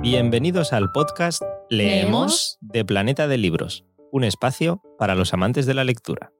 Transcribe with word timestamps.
Bienvenidos 0.00 0.72
al 0.72 0.92
podcast 0.92 1.42
Leemos 1.68 2.56
de 2.60 2.84
Planeta 2.84 3.26
de 3.26 3.36
Libros, 3.36 3.84
un 4.12 4.22
espacio 4.22 4.80
para 4.96 5.16
los 5.16 5.34
amantes 5.34 5.66
de 5.66 5.74
la 5.74 5.82
lectura. 5.82 6.30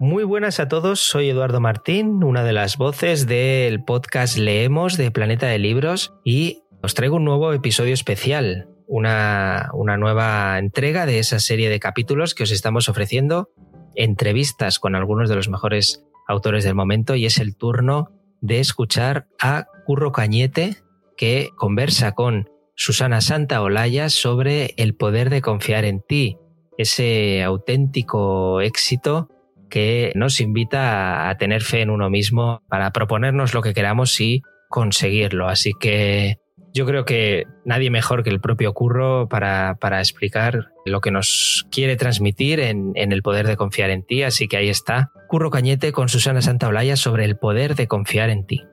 Muy 0.00 0.24
buenas 0.24 0.58
a 0.58 0.68
todos, 0.68 1.00
soy 1.00 1.28
Eduardo 1.28 1.60
Martín, 1.60 2.24
una 2.24 2.44
de 2.44 2.54
las 2.54 2.78
voces 2.78 3.26
del 3.26 3.84
podcast 3.84 4.38
Leemos 4.38 4.96
de 4.96 5.10
Planeta 5.10 5.48
de 5.48 5.58
Libros 5.58 6.14
y 6.24 6.62
os 6.82 6.94
traigo 6.94 7.16
un 7.16 7.26
nuevo 7.26 7.52
episodio 7.52 7.92
especial, 7.92 8.70
una, 8.86 9.68
una 9.74 9.98
nueva 9.98 10.58
entrega 10.58 11.04
de 11.04 11.18
esa 11.18 11.40
serie 11.40 11.68
de 11.68 11.78
capítulos 11.78 12.34
que 12.34 12.44
os 12.44 12.52
estamos 12.52 12.88
ofreciendo 12.88 13.50
entrevistas 13.96 14.78
con 14.78 14.94
algunos 14.94 15.28
de 15.28 15.36
los 15.36 15.48
mejores 15.48 16.04
autores 16.28 16.64
del 16.64 16.74
momento 16.74 17.14
y 17.14 17.26
es 17.26 17.38
el 17.38 17.56
turno 17.56 18.10
de 18.40 18.60
escuchar 18.60 19.26
a 19.40 19.66
Curro 19.84 20.12
Cañete 20.12 20.76
que 21.16 21.50
conversa 21.56 22.12
con 22.12 22.50
Susana 22.74 23.20
Santa 23.20 23.62
Olaya 23.62 24.10
sobre 24.10 24.74
el 24.76 24.94
poder 24.94 25.30
de 25.30 25.40
confiar 25.40 25.84
en 25.84 26.02
ti, 26.02 26.36
ese 26.76 27.42
auténtico 27.42 28.60
éxito 28.60 29.30
que 29.70 30.12
nos 30.14 30.40
invita 30.40 31.28
a 31.28 31.36
tener 31.38 31.62
fe 31.62 31.80
en 31.80 31.90
uno 31.90 32.10
mismo 32.10 32.62
para 32.68 32.92
proponernos 32.92 33.54
lo 33.54 33.62
que 33.62 33.74
queramos 33.74 34.20
y 34.20 34.42
conseguirlo. 34.68 35.48
Así 35.48 35.72
que 35.78 36.38
yo 36.76 36.84
creo 36.84 37.06
que 37.06 37.46
nadie 37.64 37.90
mejor 37.90 38.22
que 38.22 38.28
el 38.28 38.38
propio 38.38 38.74
Curro 38.74 39.30
para, 39.30 39.76
para 39.80 40.00
explicar 40.00 40.72
lo 40.84 41.00
que 41.00 41.10
nos 41.10 41.66
quiere 41.70 41.96
transmitir 41.96 42.60
en, 42.60 42.92
en, 42.96 43.12
el 43.12 43.22
poder 43.22 43.46
de 43.46 43.56
confiar 43.56 43.88
en 43.88 44.04
ti. 44.04 44.22
Así 44.22 44.46
que 44.46 44.58
ahí 44.58 44.68
está, 44.68 45.10
Curro 45.26 45.50
Cañete 45.50 45.92
con 45.92 46.10
Susana 46.10 46.42
Santaolalla 46.42 46.96
sobre 46.96 47.24
el 47.24 47.38
poder 47.38 47.76
de 47.76 47.88
confiar 47.88 48.28
en 48.28 48.46
ti. 48.46 48.66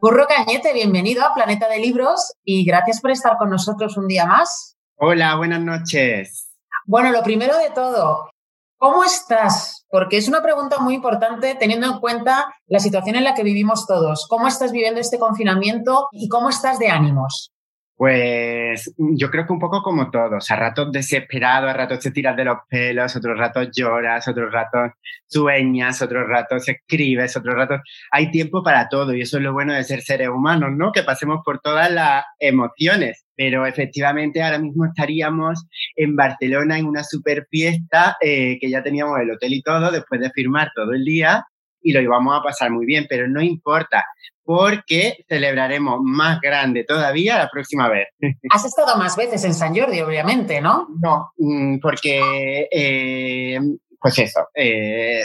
Curro 0.00 0.26
Cañete, 0.26 0.72
bienvenido 0.72 1.24
a 1.24 1.34
Planeta 1.34 1.68
de 1.68 1.78
Libros 1.78 2.32
y 2.44 2.64
gracias 2.64 3.00
por 3.00 3.12
estar 3.12 3.36
con 3.38 3.50
nosotros 3.50 3.96
un 3.96 4.08
día 4.08 4.26
más. 4.26 4.76
Hola, 4.96 5.36
buenas 5.36 5.60
noches. 5.60 6.50
Bueno, 6.84 7.12
lo 7.12 7.22
primero 7.22 7.56
de 7.58 7.70
todo, 7.70 8.30
¿Cómo 8.78 9.02
estás? 9.02 9.86
Porque 9.90 10.18
es 10.18 10.28
una 10.28 10.40
pregunta 10.40 10.78
muy 10.78 10.94
importante 10.94 11.56
teniendo 11.58 11.88
en 11.88 11.98
cuenta 11.98 12.54
la 12.68 12.78
situación 12.78 13.16
en 13.16 13.24
la 13.24 13.34
que 13.34 13.42
vivimos 13.42 13.86
todos. 13.86 14.26
¿Cómo 14.28 14.46
estás 14.46 14.70
viviendo 14.70 15.00
este 15.00 15.18
confinamiento 15.18 16.06
y 16.12 16.28
cómo 16.28 16.48
estás 16.48 16.78
de 16.78 16.88
ánimos? 16.88 17.52
Pues 17.98 18.94
yo 18.96 19.28
creo 19.28 19.44
que 19.44 19.52
un 19.52 19.58
poco 19.58 19.82
como 19.82 20.08
todos, 20.08 20.48
a 20.52 20.56
ratos 20.56 20.92
desesperados, 20.92 21.68
a 21.68 21.72
ratos 21.72 21.98
te 21.98 22.12
tiras 22.12 22.36
de 22.36 22.44
los 22.44 22.58
pelos, 22.68 23.16
otros 23.16 23.36
ratos 23.36 23.70
lloras, 23.74 24.28
otros 24.28 24.52
ratos 24.52 24.92
sueñas, 25.26 26.00
otros 26.00 26.28
ratos 26.28 26.68
escribes, 26.68 27.36
otros 27.36 27.56
ratos... 27.56 27.80
Hay 28.12 28.30
tiempo 28.30 28.62
para 28.62 28.88
todo 28.88 29.12
y 29.14 29.22
eso 29.22 29.38
es 29.38 29.42
lo 29.42 29.52
bueno 29.52 29.74
de 29.74 29.82
ser 29.82 30.02
seres 30.02 30.28
humanos, 30.28 30.70
¿no? 30.76 30.92
Que 30.92 31.02
pasemos 31.02 31.40
por 31.44 31.58
todas 31.58 31.90
las 31.90 32.24
emociones. 32.38 33.24
Pero 33.34 33.66
efectivamente 33.66 34.44
ahora 34.44 34.60
mismo 34.60 34.84
estaríamos 34.84 35.66
en 35.96 36.14
Barcelona 36.14 36.78
en 36.78 36.86
una 36.86 37.02
super 37.02 37.48
fiesta 37.50 38.16
eh, 38.20 38.58
que 38.60 38.70
ya 38.70 38.80
teníamos 38.80 39.18
el 39.18 39.32
hotel 39.32 39.54
y 39.54 39.62
todo 39.62 39.90
después 39.90 40.20
de 40.20 40.30
firmar 40.30 40.70
todo 40.72 40.92
el 40.92 41.04
día 41.04 41.44
y 41.82 41.92
lo 41.92 42.00
íbamos 42.00 42.38
a 42.38 42.42
pasar 42.42 42.70
muy 42.70 42.86
bien, 42.86 43.06
pero 43.08 43.28
no 43.28 43.42
importa, 43.42 44.04
porque 44.42 45.24
celebraremos 45.28 46.00
más 46.02 46.40
grande 46.40 46.84
todavía 46.84 47.38
la 47.38 47.50
próxima 47.50 47.88
vez. 47.88 48.08
Has 48.50 48.64
estado 48.64 48.96
más 48.96 49.16
veces 49.16 49.44
en 49.44 49.54
San 49.54 49.76
Jordi, 49.76 50.00
obviamente, 50.00 50.60
¿no? 50.60 50.88
No, 51.00 51.32
mm, 51.36 51.78
porque, 51.80 52.68
eh, 52.70 53.60
pues 54.00 54.18
eso, 54.18 54.48
eh, 54.54 55.24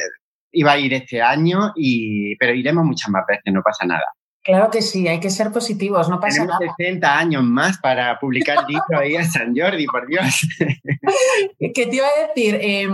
iba 0.52 0.74
a 0.74 0.78
ir 0.78 0.94
este 0.94 1.22
año, 1.22 1.72
y, 1.76 2.36
pero 2.36 2.54
iremos 2.54 2.84
muchas 2.86 3.10
más 3.10 3.24
veces, 3.28 3.54
no 3.54 3.62
pasa 3.62 3.86
nada. 3.86 4.06
Claro 4.44 4.70
que 4.70 4.82
sí, 4.82 5.08
hay 5.08 5.22
que 5.22 5.30
ser 5.30 5.52
positivos, 5.52 6.10
no 6.10 6.20
pasa 6.20 6.42
Tenemos 6.42 6.60
nada. 6.60 6.76
60 6.78 7.18
años 7.18 7.44
más 7.44 7.78
para 7.78 8.20
publicar 8.20 8.66
libro 8.68 9.00
ahí 9.00 9.16
en 9.16 9.26
San 9.26 9.56
Jordi, 9.56 9.86
por 9.86 10.06
Dios. 10.06 10.46
¿Qué 11.60 11.86
te 11.86 11.96
iba 11.96 12.08
a 12.08 12.28
decir? 12.28 12.56
Eh, 12.62 12.88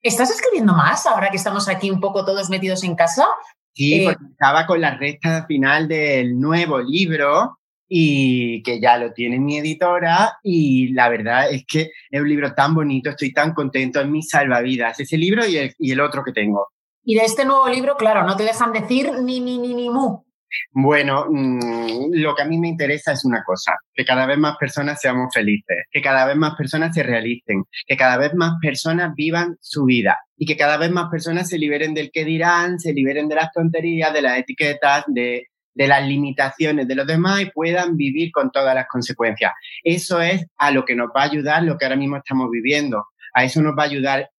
¿Estás 0.00 0.30
escribiendo 0.30 0.74
más 0.74 1.04
ahora 1.06 1.28
que 1.30 1.38
estamos 1.38 1.68
aquí 1.68 1.90
un 1.90 1.98
poco 1.98 2.24
todos 2.24 2.48
metidos 2.50 2.84
en 2.84 2.94
casa? 2.94 3.26
Sí, 3.74 4.02
porque 4.04 4.24
eh, 4.24 4.28
estaba 4.30 4.64
con 4.64 4.80
la 4.80 4.96
recta 4.96 5.44
final 5.46 5.88
del 5.88 6.38
nuevo 6.38 6.80
libro 6.80 7.58
y 7.88 8.62
que 8.62 8.80
ya 8.80 8.96
lo 8.96 9.12
tiene 9.12 9.40
mi 9.40 9.58
editora 9.58 10.38
y 10.44 10.92
la 10.92 11.08
verdad 11.08 11.50
es 11.50 11.64
que 11.66 11.90
es 12.10 12.20
un 12.20 12.28
libro 12.28 12.54
tan 12.54 12.76
bonito, 12.76 13.10
estoy 13.10 13.32
tan 13.32 13.54
contento, 13.54 14.00
en 14.00 14.12
mi 14.12 14.22
salvavidas, 14.22 15.00
ese 15.00 15.16
libro 15.16 15.44
y 15.44 15.56
el, 15.56 15.74
y 15.78 15.90
el 15.90 16.00
otro 16.00 16.22
que 16.22 16.32
tengo. 16.32 16.68
Y 17.04 17.16
de 17.16 17.24
este 17.24 17.44
nuevo 17.44 17.68
libro, 17.68 17.96
claro, 17.96 18.24
no 18.24 18.36
te 18.36 18.44
dejan 18.44 18.72
decir 18.72 19.12
ni 19.22 19.40
ni 19.40 19.58
ni 19.58 19.74
ni 19.74 19.90
mu. 19.90 20.25
Bueno, 20.72 21.26
mmm, 21.28 22.10
lo 22.12 22.34
que 22.34 22.42
a 22.42 22.46
mí 22.46 22.58
me 22.58 22.68
interesa 22.68 23.12
es 23.12 23.24
una 23.24 23.42
cosa, 23.44 23.72
que 23.94 24.04
cada 24.04 24.26
vez 24.26 24.38
más 24.38 24.56
personas 24.56 25.00
seamos 25.00 25.32
felices, 25.32 25.84
que 25.90 26.02
cada 26.02 26.26
vez 26.26 26.36
más 26.36 26.54
personas 26.54 26.94
se 26.94 27.02
realicen, 27.02 27.64
que 27.86 27.96
cada 27.96 28.16
vez 28.16 28.34
más 28.34 28.54
personas 28.60 29.14
vivan 29.14 29.56
su 29.60 29.84
vida 29.84 30.18
y 30.36 30.46
que 30.46 30.56
cada 30.56 30.76
vez 30.76 30.90
más 30.90 31.10
personas 31.10 31.48
se 31.48 31.58
liberen 31.58 31.94
del 31.94 32.10
que 32.12 32.24
dirán, 32.24 32.78
se 32.78 32.92
liberen 32.92 33.28
de 33.28 33.34
las 33.36 33.52
tonterías, 33.52 34.12
de 34.12 34.22
las 34.22 34.38
etiquetas, 34.38 35.04
de, 35.08 35.46
de 35.76 35.86
las 35.86 36.06
limitaciones 36.06 36.88
de 36.88 36.94
los 36.94 37.06
demás 37.06 37.42
y 37.42 37.50
puedan 37.50 37.96
vivir 37.96 38.30
con 38.32 38.50
todas 38.50 38.74
las 38.74 38.86
consecuencias. 38.88 39.52
Eso 39.84 40.20
es 40.20 40.46
a 40.56 40.70
lo 40.70 40.84
que 40.84 40.94
nos 40.94 41.08
va 41.08 41.22
a 41.22 41.24
ayudar 41.24 41.62
lo 41.62 41.76
que 41.76 41.84
ahora 41.84 41.96
mismo 41.96 42.16
estamos 42.16 42.48
viviendo. 42.50 43.04
A 43.34 43.44
eso 43.44 43.60
nos 43.60 43.74
va 43.78 43.82
a 43.82 43.86
ayudar 43.86 44.30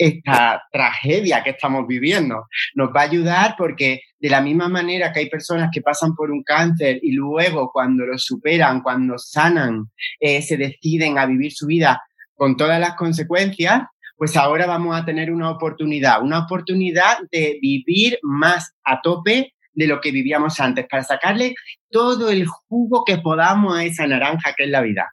esta 0.00 0.62
tragedia 0.72 1.42
que 1.42 1.50
estamos 1.50 1.86
viviendo. 1.86 2.46
Nos 2.74 2.88
va 2.88 3.02
a 3.02 3.04
ayudar 3.04 3.54
porque 3.58 4.00
de 4.18 4.30
la 4.30 4.40
misma 4.40 4.68
manera 4.68 5.12
que 5.12 5.20
hay 5.20 5.28
personas 5.28 5.68
que 5.70 5.82
pasan 5.82 6.14
por 6.14 6.30
un 6.30 6.42
cáncer 6.42 6.98
y 7.02 7.12
luego 7.12 7.70
cuando 7.70 8.06
lo 8.06 8.16
superan, 8.16 8.80
cuando 8.80 9.18
sanan, 9.18 9.90
eh, 10.18 10.40
se 10.40 10.56
deciden 10.56 11.18
a 11.18 11.26
vivir 11.26 11.52
su 11.52 11.66
vida 11.66 12.02
con 12.34 12.56
todas 12.56 12.80
las 12.80 12.94
consecuencias, 12.96 13.82
pues 14.16 14.36
ahora 14.38 14.66
vamos 14.66 14.98
a 14.98 15.04
tener 15.04 15.30
una 15.30 15.50
oportunidad, 15.50 16.22
una 16.22 16.44
oportunidad 16.44 17.18
de 17.30 17.58
vivir 17.60 18.18
más 18.22 18.72
a 18.84 19.02
tope 19.02 19.52
de 19.74 19.86
lo 19.86 20.00
que 20.00 20.12
vivíamos 20.12 20.60
antes, 20.60 20.86
para 20.90 21.04
sacarle 21.04 21.54
todo 21.90 22.30
el 22.30 22.46
jugo 22.46 23.04
que 23.04 23.18
podamos 23.18 23.76
a 23.76 23.84
esa 23.84 24.06
naranja 24.06 24.54
que 24.56 24.64
es 24.64 24.70
la 24.70 24.80
vida. 24.80 25.10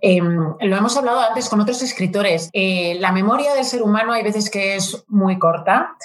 Eh, 0.00 0.20
lo 0.20 0.76
hemos 0.76 0.96
hablado 0.96 1.20
antes 1.20 1.48
con 1.48 1.60
otros 1.60 1.82
escritores. 1.82 2.50
Eh, 2.52 2.96
la 3.00 3.12
memoria 3.12 3.54
del 3.54 3.64
ser 3.64 3.82
humano 3.82 4.12
hay 4.12 4.22
veces 4.22 4.50
que 4.50 4.76
es 4.76 5.04
muy 5.08 5.38
corta. 5.38 5.96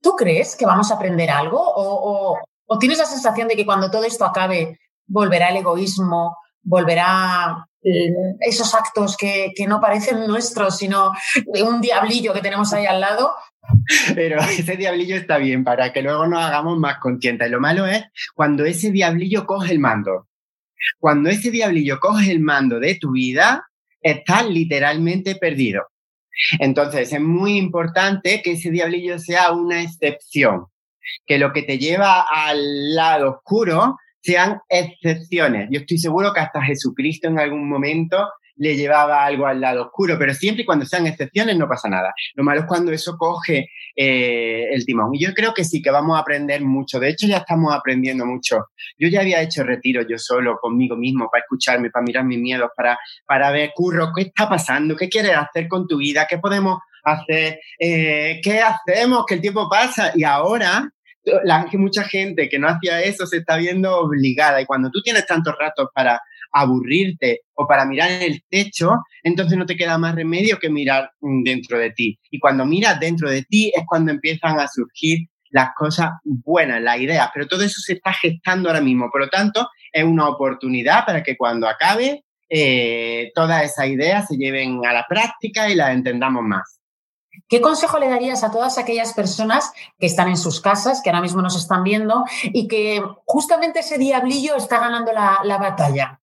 ¿Tú 0.00 0.14
crees 0.16 0.56
que 0.56 0.66
vamos 0.66 0.90
a 0.90 0.94
aprender 0.94 1.30
algo? 1.30 1.60
¿O, 1.60 2.38
tienes 2.78 2.98
la 2.98 3.04
sensación 3.04 3.48
de 3.48 3.56
que 3.56 3.66
cuando 3.66 3.90
todo 3.90 4.04
esto 4.04 4.24
acabe 4.24 4.78
volverá 5.06 5.50
el 5.50 5.58
egoísmo, 5.58 6.36
volverá 6.62 7.66
eh, 7.82 8.34
esos 8.40 8.74
actos 8.74 9.16
que, 9.16 9.52
que, 9.54 9.66
no 9.66 9.80
parecen 9.80 10.26
nuestros, 10.26 10.76
sino 10.76 11.12
de 11.52 11.62
un 11.62 11.80
diablillo 11.80 12.32
que 12.32 12.40
tenemos 12.40 12.72
ahí 12.72 12.86
al 12.86 13.00
lado? 13.00 13.32
Pero 14.14 14.40
ese 14.58 14.76
diablillo 14.76 15.16
está 15.16 15.38
bien 15.38 15.64
para 15.64 15.92
que 15.92 16.02
luego 16.02 16.26
nos 16.26 16.44
hagamos 16.44 16.78
más 16.78 16.98
conscientes. 16.98 17.50
Lo 17.50 17.60
malo 17.60 17.86
es 17.86 18.04
cuando 18.34 18.64
ese 18.64 18.90
diablillo 18.90 19.46
coge 19.46 19.72
el 19.72 19.78
mando. 19.78 20.28
Cuando 20.98 21.30
ese 21.30 21.50
diablillo 21.50 21.98
coge 22.00 22.30
el 22.30 22.40
mando 22.40 22.78
de 22.80 22.96
tu 22.96 23.12
vida, 23.12 23.66
estás 24.00 24.48
literalmente 24.48 25.36
perdido. 25.36 25.82
Entonces, 26.58 27.12
es 27.12 27.20
muy 27.20 27.56
importante 27.56 28.42
que 28.42 28.52
ese 28.52 28.70
diablillo 28.70 29.18
sea 29.18 29.52
una 29.52 29.82
excepción, 29.82 30.66
que 31.26 31.38
lo 31.38 31.52
que 31.52 31.62
te 31.62 31.78
lleva 31.78 32.22
al 32.22 32.94
lado 32.94 33.30
oscuro 33.30 33.96
sean 34.22 34.60
excepciones. 34.68 35.68
Yo 35.70 35.80
estoy 35.80 35.98
seguro 35.98 36.32
que 36.32 36.40
hasta 36.40 36.62
Jesucristo 36.62 37.28
en 37.28 37.38
algún 37.38 37.68
momento 37.68 38.28
le 38.56 38.76
llevaba 38.76 39.24
algo 39.24 39.46
al 39.46 39.60
lado 39.60 39.84
oscuro, 39.86 40.16
pero 40.18 40.34
siempre 40.34 40.62
y 40.62 40.66
cuando 40.66 40.84
sean 40.84 41.06
excepciones 41.06 41.56
no 41.56 41.68
pasa 41.68 41.88
nada. 41.88 42.14
Lo 42.34 42.44
malo 42.44 42.60
es 42.60 42.66
cuando 42.66 42.92
eso 42.92 43.16
coge 43.16 43.70
eh, 43.94 44.68
el 44.72 44.84
timón. 44.84 45.14
Y 45.14 45.20
yo 45.20 45.34
creo 45.34 45.52
que 45.54 45.64
sí, 45.64 45.82
que 45.82 45.90
vamos 45.90 46.16
a 46.16 46.20
aprender 46.20 46.62
mucho. 46.62 46.98
De 46.98 47.08
hecho, 47.08 47.26
ya 47.26 47.38
estamos 47.38 47.74
aprendiendo 47.74 48.26
mucho. 48.26 48.66
Yo 48.98 49.08
ya 49.08 49.20
había 49.20 49.42
hecho 49.42 49.62
retiro 49.62 50.02
yo 50.08 50.18
solo 50.18 50.58
conmigo 50.60 50.96
mismo 50.96 51.28
para 51.30 51.42
escucharme, 51.42 51.90
para 51.90 52.04
mirar 52.04 52.24
mis 52.24 52.38
miedos, 52.38 52.70
para, 52.76 52.98
para 53.26 53.50
ver, 53.50 53.72
curro, 53.74 54.12
¿qué 54.14 54.22
está 54.22 54.48
pasando? 54.48 54.96
¿Qué 54.96 55.08
quieres 55.08 55.36
hacer 55.36 55.68
con 55.68 55.86
tu 55.86 55.98
vida? 55.98 56.26
¿Qué 56.28 56.38
podemos 56.38 56.78
hacer? 57.04 57.60
Eh, 57.78 58.40
¿Qué 58.42 58.60
hacemos? 58.60 59.24
Que 59.26 59.34
el 59.34 59.40
tiempo 59.40 59.68
pasa. 59.68 60.12
Y 60.14 60.24
ahora 60.24 60.90
la, 61.44 61.66
mucha 61.72 62.04
gente 62.04 62.48
que 62.48 62.58
no 62.58 62.68
hacía 62.68 63.02
eso 63.02 63.26
se 63.26 63.38
está 63.38 63.56
viendo 63.56 63.96
obligada. 63.98 64.60
Y 64.60 64.66
cuando 64.66 64.90
tú 64.90 65.02
tienes 65.02 65.26
tantos 65.26 65.54
ratos 65.58 65.88
para 65.94 66.20
aburrirte 66.60 67.42
o 67.54 67.66
para 67.66 67.84
mirar 67.84 68.10
el 68.22 68.42
techo, 68.48 68.96
entonces 69.22 69.56
no 69.58 69.66
te 69.66 69.76
queda 69.76 69.98
más 69.98 70.14
remedio 70.14 70.58
que 70.58 70.70
mirar 70.70 71.10
dentro 71.20 71.78
de 71.78 71.90
ti. 71.90 72.18
Y 72.30 72.38
cuando 72.38 72.64
miras 72.64 72.98
dentro 73.00 73.30
de 73.30 73.42
ti 73.42 73.72
es 73.74 73.84
cuando 73.86 74.12
empiezan 74.12 74.58
a 74.58 74.68
surgir 74.68 75.28
las 75.50 75.70
cosas 75.76 76.10
buenas, 76.24 76.82
las 76.82 77.00
ideas, 77.00 77.30
pero 77.32 77.46
todo 77.46 77.62
eso 77.62 77.80
se 77.80 77.94
está 77.94 78.12
gestando 78.12 78.68
ahora 78.68 78.80
mismo. 78.80 79.10
Por 79.10 79.22
lo 79.22 79.28
tanto, 79.28 79.68
es 79.92 80.04
una 80.04 80.28
oportunidad 80.28 81.06
para 81.06 81.22
que 81.22 81.36
cuando 81.36 81.68
acabe, 81.68 82.24
eh, 82.48 83.32
todas 83.34 83.64
esas 83.64 83.88
ideas 83.88 84.28
se 84.28 84.36
lleven 84.36 84.84
a 84.86 84.92
la 84.92 85.06
práctica 85.08 85.68
y 85.70 85.74
las 85.74 85.90
entendamos 85.90 86.42
más. 86.42 86.80
¿Qué 87.48 87.60
consejo 87.60 87.98
le 87.98 88.08
darías 88.08 88.42
a 88.42 88.50
todas 88.50 88.78
aquellas 88.78 89.12
personas 89.12 89.72
que 89.98 90.06
están 90.06 90.28
en 90.28 90.36
sus 90.36 90.60
casas, 90.60 91.00
que 91.02 91.10
ahora 91.10 91.22
mismo 91.22 91.42
nos 91.42 91.56
están 91.56 91.84
viendo 91.84 92.24
y 92.42 92.66
que 92.66 93.02
justamente 93.24 93.80
ese 93.80 93.98
diablillo 93.98 94.56
está 94.56 94.80
ganando 94.80 95.12
la, 95.12 95.58
batalla? 95.58 96.20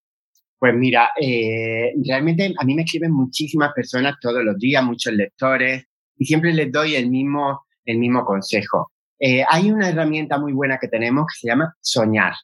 Pues 0.63 0.75
mira, 0.75 1.11
eh, 1.19 1.91
realmente 2.07 2.53
a 2.57 2.63
mí 2.63 2.73
me 2.73 2.83
escriben 2.83 3.11
muchísimas 3.11 3.73
personas 3.73 4.15
todos 4.21 4.41
los 4.45 4.57
días, 4.57 4.81
muchos 4.81 5.11
lectores, 5.11 5.83
y 6.15 6.23
siempre 6.23 6.53
les 6.53 6.71
doy 6.71 6.95
el 6.95 7.09
mismo, 7.09 7.65
el 7.83 7.97
mismo 7.97 8.23
consejo. 8.23 8.93
Eh, 9.19 9.43
hay 9.45 9.69
una 9.69 9.89
herramienta 9.89 10.37
muy 10.37 10.53
buena 10.53 10.77
que 10.77 10.87
tenemos 10.87 11.25
que 11.27 11.39
se 11.41 11.47
llama 11.49 11.75
soñar. 11.81 12.35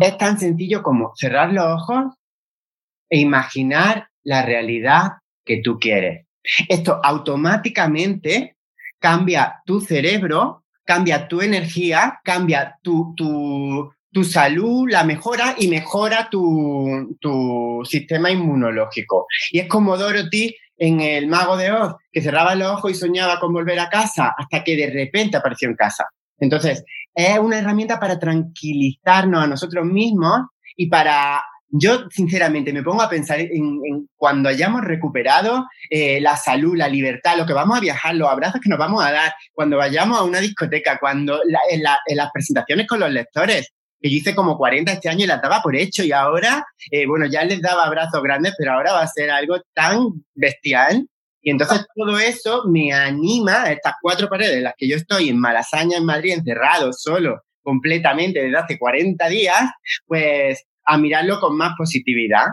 Es 0.00 0.16
tan 0.16 0.38
sencillo 0.38 0.82
como 0.82 1.12
cerrar 1.14 1.52
los 1.52 1.66
ojos 1.66 2.14
e 3.10 3.18
imaginar 3.18 4.08
la 4.22 4.46
realidad 4.46 5.18
que 5.44 5.60
tú 5.60 5.78
quieres. 5.78 6.26
Esto 6.66 6.98
automáticamente 7.04 8.56
cambia 8.98 9.60
tu 9.66 9.82
cerebro, 9.82 10.64
cambia 10.82 11.28
tu 11.28 11.42
energía, 11.42 12.20
cambia 12.24 12.78
tu, 12.82 13.12
tu, 13.14 13.92
tu 14.12 14.24
salud, 14.24 14.88
la 14.90 15.04
mejora 15.04 15.54
y 15.58 15.68
mejora 15.68 16.28
tu, 16.30 17.16
tu 17.20 17.82
sistema 17.84 18.30
inmunológico. 18.30 19.26
Y 19.50 19.60
es 19.60 19.68
como 19.68 19.96
Dorothy 19.96 20.54
en 20.76 21.00
El 21.00 21.28
Mago 21.28 21.56
de 21.56 21.72
Oz, 21.72 21.94
que 22.10 22.22
cerraba 22.22 22.54
los 22.54 22.72
ojos 22.72 22.90
y 22.90 22.94
soñaba 22.94 23.40
con 23.40 23.52
volver 23.52 23.78
a 23.78 23.88
casa 23.88 24.34
hasta 24.36 24.64
que 24.64 24.76
de 24.76 24.90
repente 24.90 25.36
apareció 25.36 25.68
en 25.68 25.76
casa. 25.76 26.06
Entonces, 26.38 26.84
es 27.14 27.38
una 27.38 27.58
herramienta 27.58 28.00
para 28.00 28.18
tranquilizarnos 28.18 29.44
a 29.44 29.46
nosotros 29.46 29.84
mismos 29.84 30.40
y 30.76 30.88
para 30.88 31.42
yo, 31.74 32.10
sinceramente, 32.10 32.70
me 32.72 32.82
pongo 32.82 33.00
a 33.00 33.08
pensar 33.08 33.40
en, 33.40 34.06
cuando 34.16 34.50
hayamos 34.50 34.82
recuperado 34.82 35.66
eh, 35.88 36.20
la 36.20 36.36
salud, 36.36 36.76
la 36.76 36.86
libertad, 36.86 37.38
lo 37.38 37.46
que 37.46 37.54
vamos 37.54 37.78
a 37.78 37.80
viajar, 37.80 38.14
los 38.14 38.28
abrazos 38.28 38.60
que 38.60 38.68
nos 38.68 38.78
vamos 38.78 39.02
a 39.02 39.10
dar, 39.10 39.32
cuando 39.54 39.78
vayamos 39.78 40.18
a 40.18 40.22
una 40.22 40.40
discoteca, 40.40 40.98
cuando 40.98 41.40
en, 41.70 41.82
las 41.82 42.30
presentaciones 42.30 42.86
con 42.86 43.00
los 43.00 43.10
lectores, 43.10 43.72
que 44.02 44.10
yo 44.10 44.16
hice 44.16 44.34
como 44.34 44.58
40 44.58 44.92
este 44.92 45.08
año 45.08 45.24
y 45.24 45.28
las 45.28 45.40
daba 45.40 45.62
por 45.62 45.76
hecho 45.76 46.02
y 46.02 46.10
ahora, 46.10 46.66
eh, 46.90 47.06
bueno, 47.06 47.26
ya 47.26 47.44
les 47.44 47.62
daba 47.62 47.84
abrazos 47.84 48.22
grandes, 48.22 48.54
pero 48.58 48.72
ahora 48.72 48.92
va 48.92 49.02
a 49.02 49.06
ser 49.06 49.30
algo 49.30 49.60
tan 49.72 50.24
bestial. 50.34 51.06
Y 51.40 51.50
entonces 51.50 51.86
todo 51.96 52.18
eso 52.18 52.64
me 52.68 52.92
anima 52.92 53.62
a 53.62 53.72
estas 53.72 53.94
cuatro 54.02 54.28
paredes 54.28 54.56
en 54.56 54.64
las 54.64 54.74
que 54.76 54.88
yo 54.88 54.96
estoy 54.96 55.28
en 55.28 55.38
Malasaña, 55.38 55.98
en 55.98 56.04
Madrid, 56.04 56.32
encerrado, 56.32 56.92
solo, 56.92 57.42
completamente 57.62 58.42
desde 58.42 58.58
hace 58.58 58.78
40 58.78 59.28
días, 59.28 59.70
pues 60.06 60.64
a 60.84 60.98
mirarlo 60.98 61.38
con 61.38 61.56
más 61.56 61.74
positividad. 61.78 62.46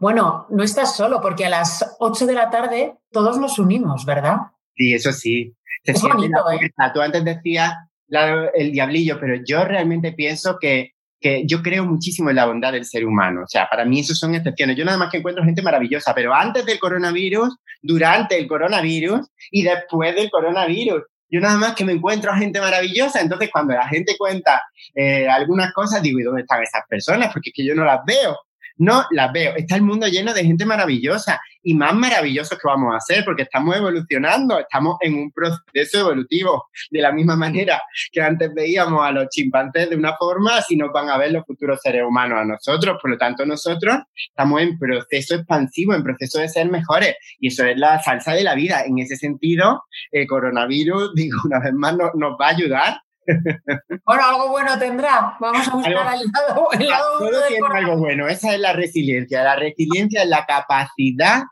Bueno, 0.00 0.46
no 0.50 0.64
estás 0.64 0.96
solo, 0.96 1.20
porque 1.20 1.46
a 1.46 1.48
las 1.48 1.96
8 2.00 2.26
de 2.26 2.34
la 2.34 2.50
tarde 2.50 2.94
todos 3.12 3.38
nos 3.38 3.60
unimos, 3.60 4.04
¿verdad? 4.04 4.38
Sí, 4.74 4.94
eso 4.94 5.12
sí. 5.12 5.54
es 5.84 6.02
bonito, 6.02 6.50
¿eh? 6.50 6.72
Tú 6.92 7.00
antes 7.00 7.24
decías 7.24 7.72
el 8.10 8.72
diablillo, 8.72 9.18
pero 9.20 9.36
yo 9.44 9.64
realmente 9.64 10.12
pienso 10.12 10.58
que, 10.60 10.92
que 11.20 11.44
yo 11.46 11.62
creo 11.62 11.84
muchísimo 11.84 12.30
en 12.30 12.36
la 12.36 12.46
bondad 12.46 12.72
del 12.72 12.84
ser 12.84 13.04
humano. 13.04 13.42
O 13.44 13.48
sea, 13.48 13.68
para 13.68 13.84
mí 13.84 14.00
eso 14.00 14.14
son 14.14 14.34
excepciones. 14.34 14.76
Yo 14.76 14.84
nada 14.84 14.98
más 14.98 15.10
que 15.10 15.18
encuentro 15.18 15.44
gente 15.44 15.62
maravillosa, 15.62 16.14
pero 16.14 16.34
antes 16.34 16.64
del 16.64 16.78
coronavirus, 16.78 17.56
durante 17.82 18.38
el 18.38 18.46
coronavirus 18.46 19.28
y 19.50 19.62
después 19.62 20.14
del 20.14 20.30
coronavirus 20.30 21.02
yo 21.30 21.40
nada 21.40 21.58
más 21.58 21.74
que 21.74 21.84
me 21.84 21.92
encuentro 21.92 22.32
a 22.32 22.36
gente 22.36 22.60
maravillosa, 22.60 23.20
entonces 23.20 23.50
cuando 23.52 23.74
la 23.74 23.86
gente 23.86 24.16
cuenta 24.16 24.62
eh, 24.94 25.28
algunas 25.28 25.72
cosas, 25.72 26.02
digo, 26.02 26.18
¿y 26.20 26.22
dónde 26.22 26.42
están 26.42 26.62
esas 26.62 26.82
personas? 26.88 27.32
Porque 27.32 27.50
es 27.50 27.54
que 27.54 27.66
yo 27.66 27.74
no 27.74 27.84
las 27.84 28.00
veo. 28.06 28.36
No 28.78 29.04
las 29.10 29.32
veo. 29.32 29.54
Está 29.56 29.76
el 29.76 29.82
mundo 29.82 30.06
lleno 30.06 30.32
de 30.32 30.44
gente 30.44 30.64
maravillosa 30.64 31.40
y 31.62 31.74
más 31.74 31.94
maravillosos 31.94 32.58
que 32.58 32.66
vamos 32.66 32.94
a 32.94 32.98
hacer 32.98 33.24
porque 33.24 33.42
estamos 33.42 33.76
evolucionando, 33.76 34.58
estamos 34.58 34.96
en 35.00 35.14
un 35.14 35.32
proceso 35.32 36.00
evolutivo. 36.00 36.68
De 36.90 37.00
la 37.00 37.12
misma 37.12 37.36
manera 37.36 37.82
que 38.12 38.22
antes 38.22 38.52
veíamos 38.54 39.04
a 39.04 39.10
los 39.10 39.28
chimpancés 39.28 39.90
de 39.90 39.96
una 39.96 40.16
forma, 40.16 40.56
así 40.56 40.76
nos 40.76 40.92
van 40.92 41.10
a 41.10 41.18
ver 41.18 41.32
los 41.32 41.44
futuros 41.44 41.80
seres 41.82 42.04
humanos 42.06 42.38
a 42.40 42.44
nosotros. 42.44 42.98
Por 43.02 43.10
lo 43.10 43.18
tanto, 43.18 43.44
nosotros 43.44 43.98
estamos 44.30 44.62
en 44.62 44.78
proceso 44.78 45.34
expansivo, 45.34 45.94
en 45.94 46.02
proceso 46.02 46.38
de 46.38 46.48
ser 46.48 46.70
mejores 46.70 47.16
y 47.38 47.48
eso 47.48 47.64
es 47.64 47.76
la 47.76 48.00
salsa 48.02 48.32
de 48.32 48.44
la 48.44 48.54
vida. 48.54 48.84
En 48.84 48.98
ese 48.98 49.16
sentido, 49.16 49.84
el 50.12 50.26
coronavirus, 50.26 51.12
digo, 51.16 51.40
una 51.44 51.60
vez 51.60 51.72
más, 51.72 51.94
nos 52.14 52.32
va 52.40 52.46
a 52.46 52.50
ayudar 52.50 53.00
bueno, 54.04 54.24
algo 54.24 54.48
bueno 54.48 54.78
tendrá. 54.78 55.36
Vamos 55.40 55.68
a 55.68 55.72
buscar 55.72 55.92
el 55.92 56.30
lado, 56.32 56.68
el 56.72 56.88
lado 56.88 57.18
Todo 57.18 57.46
tiene 57.48 57.66
algo 57.74 57.98
bueno. 57.98 58.28
Esa 58.28 58.54
es 58.54 58.60
la 58.60 58.72
resiliencia. 58.72 59.42
La 59.42 59.56
resiliencia 59.56 60.22
es 60.22 60.28
la 60.28 60.46
capacidad 60.46 61.42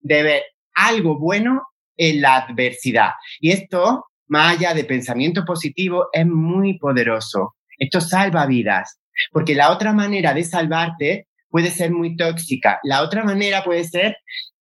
de 0.00 0.22
ver 0.22 0.42
algo 0.74 1.18
bueno 1.18 1.62
en 1.96 2.20
la 2.20 2.36
adversidad. 2.36 3.10
Y 3.40 3.50
esto, 3.50 4.06
más 4.28 4.56
allá 4.56 4.74
de 4.74 4.84
pensamiento 4.84 5.44
positivo, 5.44 6.06
es 6.12 6.26
muy 6.26 6.78
poderoso. 6.78 7.56
Esto 7.78 8.00
salva 8.00 8.46
vidas. 8.46 8.98
Porque 9.32 9.54
la 9.54 9.70
otra 9.70 9.92
manera 9.92 10.34
de 10.34 10.44
salvarte 10.44 11.28
puede 11.48 11.70
ser 11.70 11.90
muy 11.90 12.16
tóxica. 12.16 12.80
La 12.82 13.02
otra 13.02 13.24
manera 13.24 13.64
puede 13.64 13.84
ser 13.84 14.16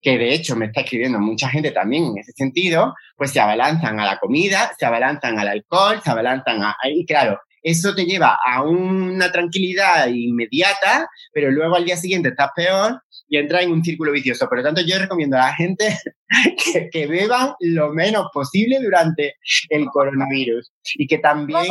que 0.06 0.20
de 0.20 0.36
hecho 0.36 0.56
me 0.56 0.68
está 0.68 0.82
escribiendo 0.82 1.20
mucha 1.20 1.50
gente 1.50 1.72
también 1.72 2.06
en 2.06 2.20
ese 2.20 2.32
sentido, 2.34 2.94
pues 3.18 3.32
se 3.32 3.40
abalanzan 3.40 4.00
a 4.00 4.06
la 4.06 4.20
comida, 4.20 4.72
se 4.78 4.86
abalanzan 4.86 5.40
al 5.40 5.48
alcohol, 5.48 6.00
se 6.04 6.12
abalanzan 6.12 6.62
a... 6.62 6.76
Y 6.84 7.08
claro, 7.08 7.40
eso 7.64 7.96
te 7.96 8.06
lleva 8.06 8.38
a 8.46 8.62
una 8.62 9.32
tranquilidad 9.32 10.06
inmediata, 10.10 11.10
pero 11.34 11.50
luego 11.50 11.76
al 11.76 11.86
día 11.86 11.98
siguiente 11.98 12.30
estás 12.30 12.52
peor 12.56 13.02
y 13.28 13.38
entras 13.38 13.64
en 13.64 13.72
un 13.72 13.84
círculo 13.84 14.12
vicioso. 14.12 14.48
Por 14.48 14.60
lo 14.60 14.64
tanto, 14.64 14.82
yo 14.86 15.00
recomiendo 15.00 15.38
a 15.38 15.48
la 15.48 15.56
gente 15.56 15.98
que, 16.92 17.08
beban 17.08 17.56
lo 17.62 17.92
menos 17.92 18.28
posible 18.32 18.78
durante 18.84 19.38
el 19.70 19.88
coronavirus 19.88 20.72
y 20.94 21.08
que 21.08 21.18
también 21.18 21.66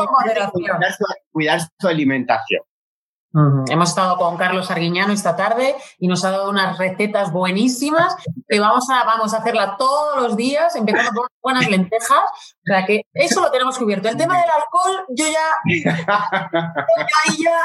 cuidar 1.31 1.61
su 1.79 1.87
alimentación. 1.87 2.63
Hemos 3.69 3.89
estado 3.89 4.17
con 4.17 4.37
Carlos 4.37 4.71
Arguiñano 4.71 5.13
esta 5.13 5.35
tarde 5.35 5.75
y 5.99 6.07
nos 6.07 6.25
ha 6.25 6.31
dado 6.31 6.51
unas 6.51 6.79
recetas 6.79 7.33
buenísimas 7.33 8.15
que 8.49 8.61
vamos 8.61 8.89
a, 8.91 9.05
vamos 9.05 9.35
a 9.35 9.39
hacerla 9.39 9.77
todos 9.77 10.23
los 10.23 10.37
días, 10.37 10.77
empezando 10.77 11.23
con 11.23 11.29
buenas 11.43 11.69
lentejas. 11.69 12.11
O 12.11 12.65
sea 12.65 12.87
que 12.87 13.03
eso 13.13 13.41
lo 13.41 13.51
tenemos 13.51 13.77
cubierto. 13.77 14.09
El 14.09 14.17
tema 14.17 14.39
del 14.39 14.51
alcohol, 14.51 15.05
yo 15.09 15.25
ya. 15.27 15.51
ya, 17.39 17.61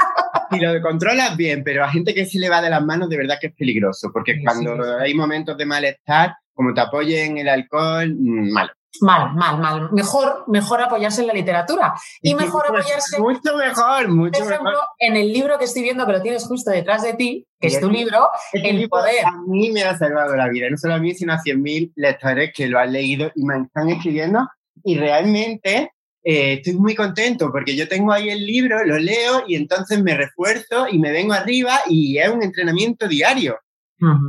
Y 0.50 0.60
lo 0.60 0.82
controlas 0.82 1.38
bien, 1.38 1.64
pero 1.64 1.84
a 1.84 1.90
gente 1.90 2.16
que 2.16 2.26
se 2.26 2.40
le 2.40 2.50
va 2.50 2.62
de 2.62 2.72
las 2.72 2.84
manos, 2.84 3.08
de 3.08 3.18
verdad 3.18 3.38
que 3.40 3.48
es 3.48 3.56
peligroso, 3.56 4.10
porque 4.12 4.42
cuando 4.44 4.76
hay 4.98 5.14
momentos 5.14 5.56
de 5.56 5.68
malestar, 5.68 6.36
como 6.52 6.74
te 6.74 6.82
apoyen 6.82 7.38
el 7.38 7.48
alcohol, 7.48 8.16
mm, 8.18 8.52
malo. 8.52 8.72
Mal, 9.02 9.34
mal, 9.36 9.60
mal. 9.60 9.90
Mejor, 9.92 10.44
mejor 10.48 10.82
apoyarse 10.82 11.22
en 11.22 11.28
la 11.28 11.34
literatura. 11.34 11.94
Y 12.22 12.36
mejor 12.36 12.66
apoyarse. 12.68 13.20
Mucho 13.20 13.56
mejor, 13.56 14.08
mucho 14.10 14.44
por 14.44 14.52
ejemplo, 14.52 14.80
En 14.98 15.16
el 15.16 15.32
libro 15.32 15.58
que 15.58 15.66
estoy 15.66 15.84
viendo, 15.84 16.06
que 16.06 16.12
lo 16.12 16.22
tienes 16.22 16.46
justo 16.46 16.72
detrás 16.72 17.04
de 17.04 17.14
ti, 17.14 17.48
que 17.60 17.68
es 17.68 17.80
tu 17.80 17.90
libro, 17.90 18.28
El 18.54 18.90
Poder. 18.90 19.26
A 19.26 19.38
mí 19.48 19.72
me 19.72 19.84
ha 19.84 19.98
salvado 19.98 20.36
la 20.36 20.50
vida. 20.50 20.70
No 20.70 20.78
solo 20.78 20.96
a 20.96 21.00
mí, 21.00 21.14
sino 21.14 21.34
a 21.34 21.38
100.000 21.38 21.94
lectores 21.96 22.52
que 22.54 22.68
lo 22.68 22.80
han 22.80 22.92
leído 22.92 23.32
y 23.36 23.44
me 23.46 23.62
están 23.62 23.90
escribiendo. 23.90 24.48
Y 24.84 24.98
realmente 24.98 25.92
eh, 26.24 26.54
estoy 26.54 26.74
muy 26.74 26.96
contento 26.96 27.52
porque 27.52 27.76
yo 27.76 27.88
tengo 27.88 28.12
ahí 28.12 28.30
el 28.30 28.46
libro, 28.46 28.84
lo 28.84 28.98
leo 28.98 29.44
y 29.48 29.56
entonces 29.56 30.02
me 30.02 30.16
refuerzo 30.16 30.88
y 30.90 31.00
me 31.00 31.12
vengo 31.12 31.34
arriba 31.34 31.80
y 31.88 32.18
es 32.18 32.30
un 32.30 32.44
entrenamiento 32.44 33.08
diario. 33.08 33.58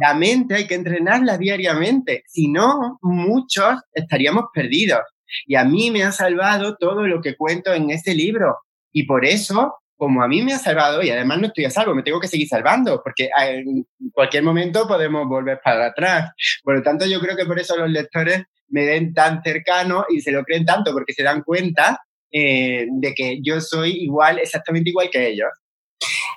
La 0.01 0.15
mente 0.15 0.55
hay 0.55 0.67
que 0.67 0.75
entrenarla 0.75 1.39
diariamente, 1.39 2.25
si 2.27 2.49
no, 2.49 2.99
muchos 3.03 3.77
estaríamos 3.93 4.47
perdidos. 4.53 5.01
Y 5.47 5.55
a 5.55 5.65
mí 5.65 5.91
me 5.91 6.03
ha 6.03 6.13
salvado 6.13 6.77
todo 6.77 7.07
lo 7.07 7.21
que 7.21 7.37
cuento 7.37 7.73
en 7.73 7.91
este 7.91 8.15
libro. 8.15 8.57
Y 8.93 9.05
por 9.05 9.25
eso, 9.25 9.75
como 9.97 10.23
a 10.23 10.29
mí 10.29 10.43
me 10.43 10.55
ha 10.55 10.59
salvado, 10.59 11.03
y 11.03 11.11
además 11.11 11.41
no 11.41 11.47
estoy 11.47 11.67
a 11.67 11.71
salvo, 11.71 11.95
me 11.95 12.03
tengo 12.03 12.21
que 12.21 12.27
seguir 12.27 12.49
salvando, 12.49 13.01
porque 13.03 13.31
en 13.39 13.87
cualquier 14.13 14.43
momento 14.43 14.89
podemos 14.89 15.29
volver 15.29 15.61
para 15.63 15.87
atrás. 15.87 16.33
Por 16.65 16.77
lo 16.77 16.83
tanto, 16.83 17.07
yo 17.07 17.21
creo 17.21 17.37
que 17.37 17.47
por 17.47 17.59
eso 17.59 17.77
los 17.77 17.91
lectores 17.91 18.45
me 18.69 18.87
ven 18.87 19.15
tan 19.15 19.43
cercano 19.43 20.05
y 20.09 20.21
se 20.21 20.33
lo 20.33 20.43
creen 20.45 20.65
tanto, 20.65 20.93
porque 20.93 21.13
se 21.13 21.23
dan 21.23 21.43
cuenta 21.43 22.01
eh, 22.33 22.87
de 22.91 23.15
que 23.15 23.41
yo 23.43 23.61
soy 23.61 23.91
igual, 24.03 24.39
exactamente 24.39 24.91
igual 24.91 25.11
que 25.11 25.29
ellos. 25.29 25.49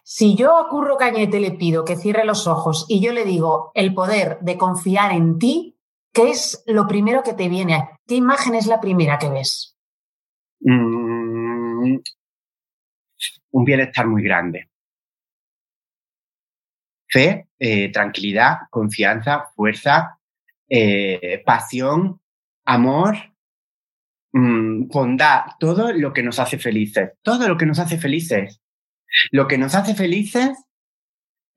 Si 0.04 0.36
yo 0.36 0.58
a 0.58 0.70
Curro 0.70 0.98
Cañete 0.98 1.40
le 1.40 1.52
pido 1.52 1.86
que 1.86 1.96
cierre 1.96 2.26
los 2.26 2.48
ojos 2.48 2.86
y 2.88 3.02
yo 3.02 3.14
le 3.14 3.26
digo 3.26 3.72
el 3.74 3.94
poder 3.94 4.40
de 4.42 4.58
confiar 4.58 5.12
en 5.12 5.40
ti, 5.40 5.80
¿qué 6.12 6.30
es 6.30 6.64
lo 6.68 6.88
primero 6.88 7.24
que 7.24 7.34
te 7.34 7.50
viene? 7.50 7.90
¿Qué 8.08 8.16
imagen 8.16 8.56
es 8.56 8.68
la 8.68 8.80
primera 8.80 9.18
que 9.18 9.30
ves? 9.30 9.78
Mm, 10.60 11.98
un 13.52 13.64
bienestar 13.64 14.08
muy 14.08 14.24
grande. 14.24 14.70
Fe, 17.08 17.48
eh, 17.60 17.92
tranquilidad, 17.92 18.58
confianza, 18.70 19.52
fuerza, 19.56 20.20
eh, 20.68 21.42
pasión, 21.46 22.20
amor 22.66 23.16
mm, 24.32 24.88
bondad, 24.88 25.42
todo 25.60 25.94
lo 25.94 26.12
que 26.14 26.24
nos 26.24 26.40
hace 26.40 26.58
felices, 26.58 27.12
todo 27.22 27.48
lo 27.48 27.58
que 27.58 27.66
nos 27.66 27.80
hace 27.80 27.98
felices. 27.98 28.63
Lo 29.32 29.48
que 29.48 29.58
nos 29.58 29.76
hace 29.76 29.96
felices 29.96 30.52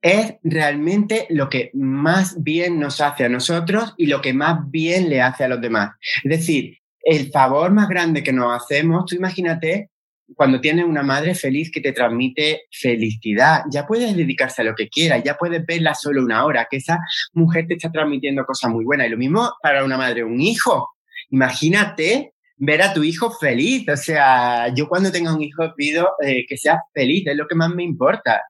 es 0.01 0.35
realmente 0.43 1.25
lo 1.29 1.49
que 1.49 1.71
más 1.73 2.41
bien 2.43 2.79
nos 2.79 3.01
hace 3.01 3.25
a 3.25 3.29
nosotros 3.29 3.93
y 3.97 4.07
lo 4.07 4.21
que 4.21 4.33
más 4.33 4.69
bien 4.69 5.09
le 5.09 5.21
hace 5.21 5.43
a 5.43 5.47
los 5.47 5.61
demás. 5.61 5.95
Es 6.23 6.39
decir, 6.39 6.77
el 7.01 7.31
favor 7.31 7.71
más 7.71 7.89
grande 7.89 8.23
que 8.23 8.33
nos 8.33 8.55
hacemos, 8.55 9.05
tú 9.05 9.15
imagínate 9.15 9.89
cuando 10.35 10.59
tienes 10.59 10.85
una 10.85 11.03
madre 11.03 11.35
feliz 11.35 11.71
que 11.71 11.79
te 11.79 11.93
transmite 11.93 12.63
felicidad, 12.69 13.63
ya 13.71 13.87
puedes 13.87 14.15
dedicarse 14.15 14.61
a 14.61 14.65
lo 14.65 14.75
que 14.75 14.89
quieras, 14.89 15.23
ya 15.23 15.37
puedes 15.37 15.65
verla 15.65 15.93
solo 15.93 16.21
una 16.21 16.43
hora, 16.43 16.67
que 16.69 16.77
esa 16.77 16.99
mujer 17.33 17.65
te 17.67 17.75
está 17.75 17.91
transmitiendo 17.91 18.45
cosas 18.45 18.71
muy 18.71 18.83
buenas. 18.83 19.07
Y 19.07 19.11
lo 19.11 19.17
mismo 19.17 19.53
para 19.61 19.85
una 19.85 19.97
madre, 19.97 20.23
un 20.23 20.41
hijo. 20.41 20.89
Imagínate 21.29 22.33
ver 22.57 22.81
a 22.81 22.93
tu 22.93 23.03
hijo 23.03 23.31
feliz. 23.31 23.87
O 23.89 23.97
sea, 23.97 24.73
yo 24.73 24.87
cuando 24.87 25.11
tenga 25.11 25.33
un 25.33 25.41
hijo 25.41 25.73
pido 25.75 26.09
eh, 26.23 26.45
que 26.47 26.57
sea 26.57 26.81
feliz, 26.93 27.25
es 27.27 27.35
lo 27.35 27.47
que 27.47 27.55
más 27.55 27.69
me 27.69 27.83
importa. 27.83 28.41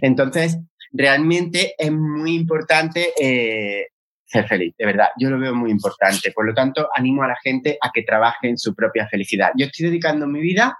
Entonces, 0.00 0.58
realmente 0.92 1.74
es 1.78 1.90
muy 1.92 2.34
importante 2.34 3.12
eh, 3.20 3.88
ser 4.24 4.46
feliz, 4.46 4.74
de 4.78 4.86
verdad. 4.86 5.08
Yo 5.18 5.30
lo 5.30 5.38
veo 5.38 5.54
muy 5.54 5.70
importante. 5.70 6.32
Por 6.32 6.46
lo 6.46 6.54
tanto, 6.54 6.88
animo 6.94 7.22
a 7.22 7.28
la 7.28 7.36
gente 7.42 7.78
a 7.80 7.90
que 7.92 8.02
trabaje 8.02 8.48
en 8.48 8.58
su 8.58 8.74
propia 8.74 9.08
felicidad. 9.08 9.52
Yo 9.56 9.66
estoy 9.66 9.86
dedicando 9.86 10.26
mi 10.26 10.40
vida 10.40 10.78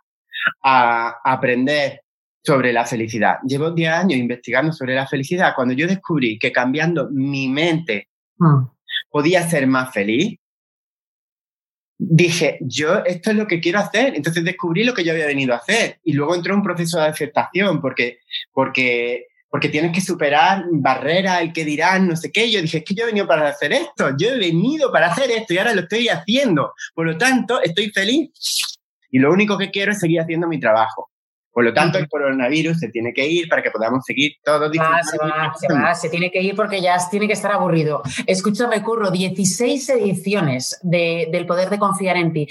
a 0.62 1.16
aprender 1.24 2.02
sobre 2.42 2.72
la 2.72 2.84
felicidad. 2.84 3.38
Llevo 3.46 3.70
10 3.70 3.90
años 3.90 4.18
investigando 4.18 4.72
sobre 4.72 4.94
la 4.94 5.06
felicidad. 5.06 5.52
Cuando 5.54 5.74
yo 5.74 5.86
descubrí 5.86 6.38
que 6.38 6.52
cambiando 6.52 7.08
mi 7.10 7.48
mente 7.48 8.08
mm. 8.38 8.64
podía 9.10 9.48
ser 9.48 9.66
más 9.66 9.92
feliz, 9.92 10.38
dije, 11.98 12.58
yo 12.60 13.04
esto 13.04 13.30
es 13.30 13.36
lo 13.36 13.46
que 13.46 13.60
quiero 13.60 13.80
hacer. 13.80 14.14
Entonces 14.14 14.44
descubrí 14.44 14.84
lo 14.84 14.94
que 14.94 15.04
yo 15.04 15.12
había 15.12 15.26
venido 15.26 15.52
a 15.54 15.58
hacer. 15.58 15.98
Y 16.04 16.12
luego 16.12 16.34
entró 16.34 16.54
un 16.54 16.62
proceso 16.62 16.98
de 16.98 17.06
aceptación 17.06 17.80
porque, 17.80 18.20
porque 18.52 19.26
porque 19.50 19.68
tienes 19.68 19.92
que 19.92 20.00
superar 20.00 20.64
barreras, 20.70 21.40
el 21.40 21.52
que 21.52 21.64
dirán, 21.64 22.06
no 22.06 22.16
sé 22.16 22.30
qué. 22.30 22.50
Yo 22.50 22.60
dije, 22.60 22.78
es 22.78 22.84
que 22.84 22.94
yo 22.94 23.04
he 23.04 23.06
venido 23.06 23.26
para 23.26 23.48
hacer 23.48 23.72
esto, 23.72 24.10
yo 24.18 24.28
he 24.28 24.38
venido 24.38 24.92
para 24.92 25.10
hacer 25.10 25.30
esto 25.30 25.54
y 25.54 25.58
ahora 25.58 25.74
lo 25.74 25.82
estoy 25.82 26.08
haciendo. 26.08 26.74
Por 26.94 27.06
lo 27.06 27.16
tanto, 27.16 27.60
estoy 27.62 27.90
feliz 27.90 28.30
y 29.10 29.18
lo 29.18 29.32
único 29.32 29.56
que 29.56 29.70
quiero 29.70 29.92
es 29.92 30.00
seguir 30.00 30.20
haciendo 30.20 30.48
mi 30.48 30.60
trabajo. 30.60 31.10
Por 31.50 31.64
lo 31.64 31.72
tanto, 31.72 31.98
el 31.98 32.08
coronavirus 32.08 32.78
se 32.78 32.88
tiene 32.88 33.12
que 33.12 33.26
ir 33.26 33.48
para 33.48 33.62
que 33.62 33.70
podamos 33.70 34.04
seguir 34.04 34.34
todos 34.44 34.70
va, 34.70 35.02
se 35.02 35.18
va, 35.18 35.52
se 35.56 35.72
va, 35.72 35.94
se 35.94 36.08
tiene 36.08 36.30
que 36.30 36.40
ir 36.40 36.54
porque 36.54 36.80
ya 36.80 36.96
tiene 37.10 37.26
que 37.26 37.32
estar 37.32 37.50
aburrido. 37.50 38.02
Escúchame, 38.26 38.82
Curro, 38.82 39.10
16 39.10 39.88
ediciones 39.88 40.78
de, 40.82 41.28
del 41.32 41.46
poder 41.46 41.70
de 41.70 41.78
confiar 41.78 42.16
en 42.16 42.32
ti. 42.32 42.46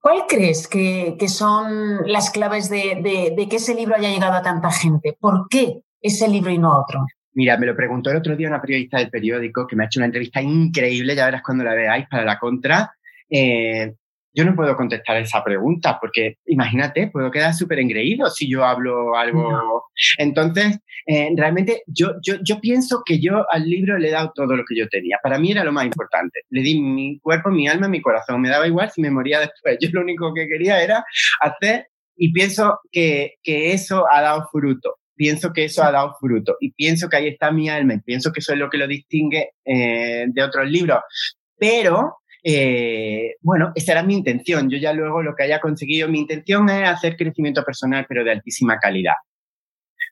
¿Cuál 0.00 0.22
crees 0.26 0.66
que, 0.66 1.16
son 1.28 2.06
las 2.06 2.30
claves 2.30 2.70
de, 2.70 3.46
que 3.48 3.56
ese 3.56 3.74
libro 3.74 3.96
haya 3.96 4.08
llegado 4.08 4.32
a 4.32 4.42
tanta 4.42 4.70
gente? 4.70 5.16
¿Por 5.18 5.46
qué 5.50 5.82
ese 6.00 6.26
libro 6.26 6.50
y 6.50 6.58
no 6.58 6.80
otro? 6.80 7.04
Mira, 7.34 7.58
me 7.58 7.66
lo 7.66 7.76
preguntó 7.76 8.10
el 8.10 8.16
otro 8.16 8.34
día 8.34 8.48
una 8.48 8.62
periodista 8.62 8.98
del 8.98 9.10
periódico 9.10 9.66
que 9.66 9.76
me 9.76 9.84
ha 9.84 9.86
hecho 9.86 10.00
una 10.00 10.06
entrevista 10.06 10.40
increíble, 10.40 11.14
ya 11.14 11.26
verás 11.26 11.42
cuando 11.42 11.64
la 11.64 11.74
veáis 11.74 12.06
para 12.08 12.24
la 12.24 12.38
contra. 12.38 12.94
Eh, 13.28 13.94
yo 14.32 14.44
no 14.44 14.54
puedo 14.54 14.76
contestar 14.76 15.16
esa 15.16 15.42
pregunta 15.42 15.98
porque 16.00 16.36
imagínate, 16.46 17.08
puedo 17.08 17.30
quedar 17.30 17.54
súper 17.54 17.80
engreído 17.80 18.28
si 18.30 18.48
yo 18.48 18.64
hablo 18.64 19.16
algo. 19.16 19.86
Entonces, 20.18 20.78
eh, 21.06 21.30
realmente 21.36 21.82
yo, 21.86 22.14
yo, 22.22 22.36
yo 22.42 22.60
pienso 22.60 23.02
que 23.04 23.20
yo 23.20 23.44
al 23.50 23.64
libro 23.64 23.98
le 23.98 24.08
he 24.08 24.12
dado 24.12 24.32
todo 24.34 24.56
lo 24.56 24.64
que 24.64 24.76
yo 24.76 24.88
tenía. 24.88 25.18
Para 25.22 25.38
mí 25.38 25.50
era 25.50 25.64
lo 25.64 25.72
más 25.72 25.84
importante. 25.84 26.40
Le 26.50 26.62
di 26.62 26.80
mi 26.80 27.18
cuerpo, 27.20 27.50
mi 27.50 27.66
alma, 27.68 27.88
mi 27.88 28.00
corazón. 28.00 28.40
Me 28.40 28.48
daba 28.48 28.66
igual 28.66 28.90
si 28.90 29.00
me 29.00 29.10
moría 29.10 29.40
después. 29.40 29.78
Yo 29.80 29.88
lo 29.92 30.02
único 30.02 30.32
que 30.34 30.46
quería 30.46 30.82
era 30.82 31.04
hacer 31.40 31.88
y 32.16 32.32
pienso 32.32 32.78
que, 32.92 33.34
que 33.42 33.72
eso 33.72 34.04
ha 34.10 34.20
dado 34.20 34.48
fruto 34.50 34.96
pienso 35.16 35.52
que 35.52 35.66
eso 35.66 35.82
ha 35.82 35.92
dado 35.92 36.16
fruto 36.18 36.56
y 36.60 36.72
pienso 36.72 37.10
que 37.10 37.18
ahí 37.18 37.28
está 37.28 37.52
mi 37.52 37.68
alma 37.68 37.92
y 37.92 38.00
pienso 38.00 38.32
que 38.32 38.40
eso 38.40 38.54
es 38.54 38.58
lo 38.58 38.70
que 38.70 38.78
lo 38.78 38.86
distingue 38.86 39.50
eh, 39.66 40.24
de 40.26 40.42
otros 40.42 40.66
libros. 40.66 41.00
Pero 41.58 42.19
eh, 42.42 43.36
bueno, 43.40 43.72
esa 43.74 43.92
era 43.92 44.02
mi 44.02 44.14
intención. 44.14 44.70
Yo 44.70 44.78
ya 44.78 44.92
luego 44.92 45.22
lo 45.22 45.34
que 45.34 45.44
haya 45.44 45.60
conseguido, 45.60 46.08
mi 46.08 46.20
intención 46.20 46.68
es 46.68 46.88
hacer 46.88 47.16
crecimiento 47.16 47.64
personal, 47.64 48.06
pero 48.08 48.24
de 48.24 48.32
altísima 48.32 48.78
calidad. 48.78 49.14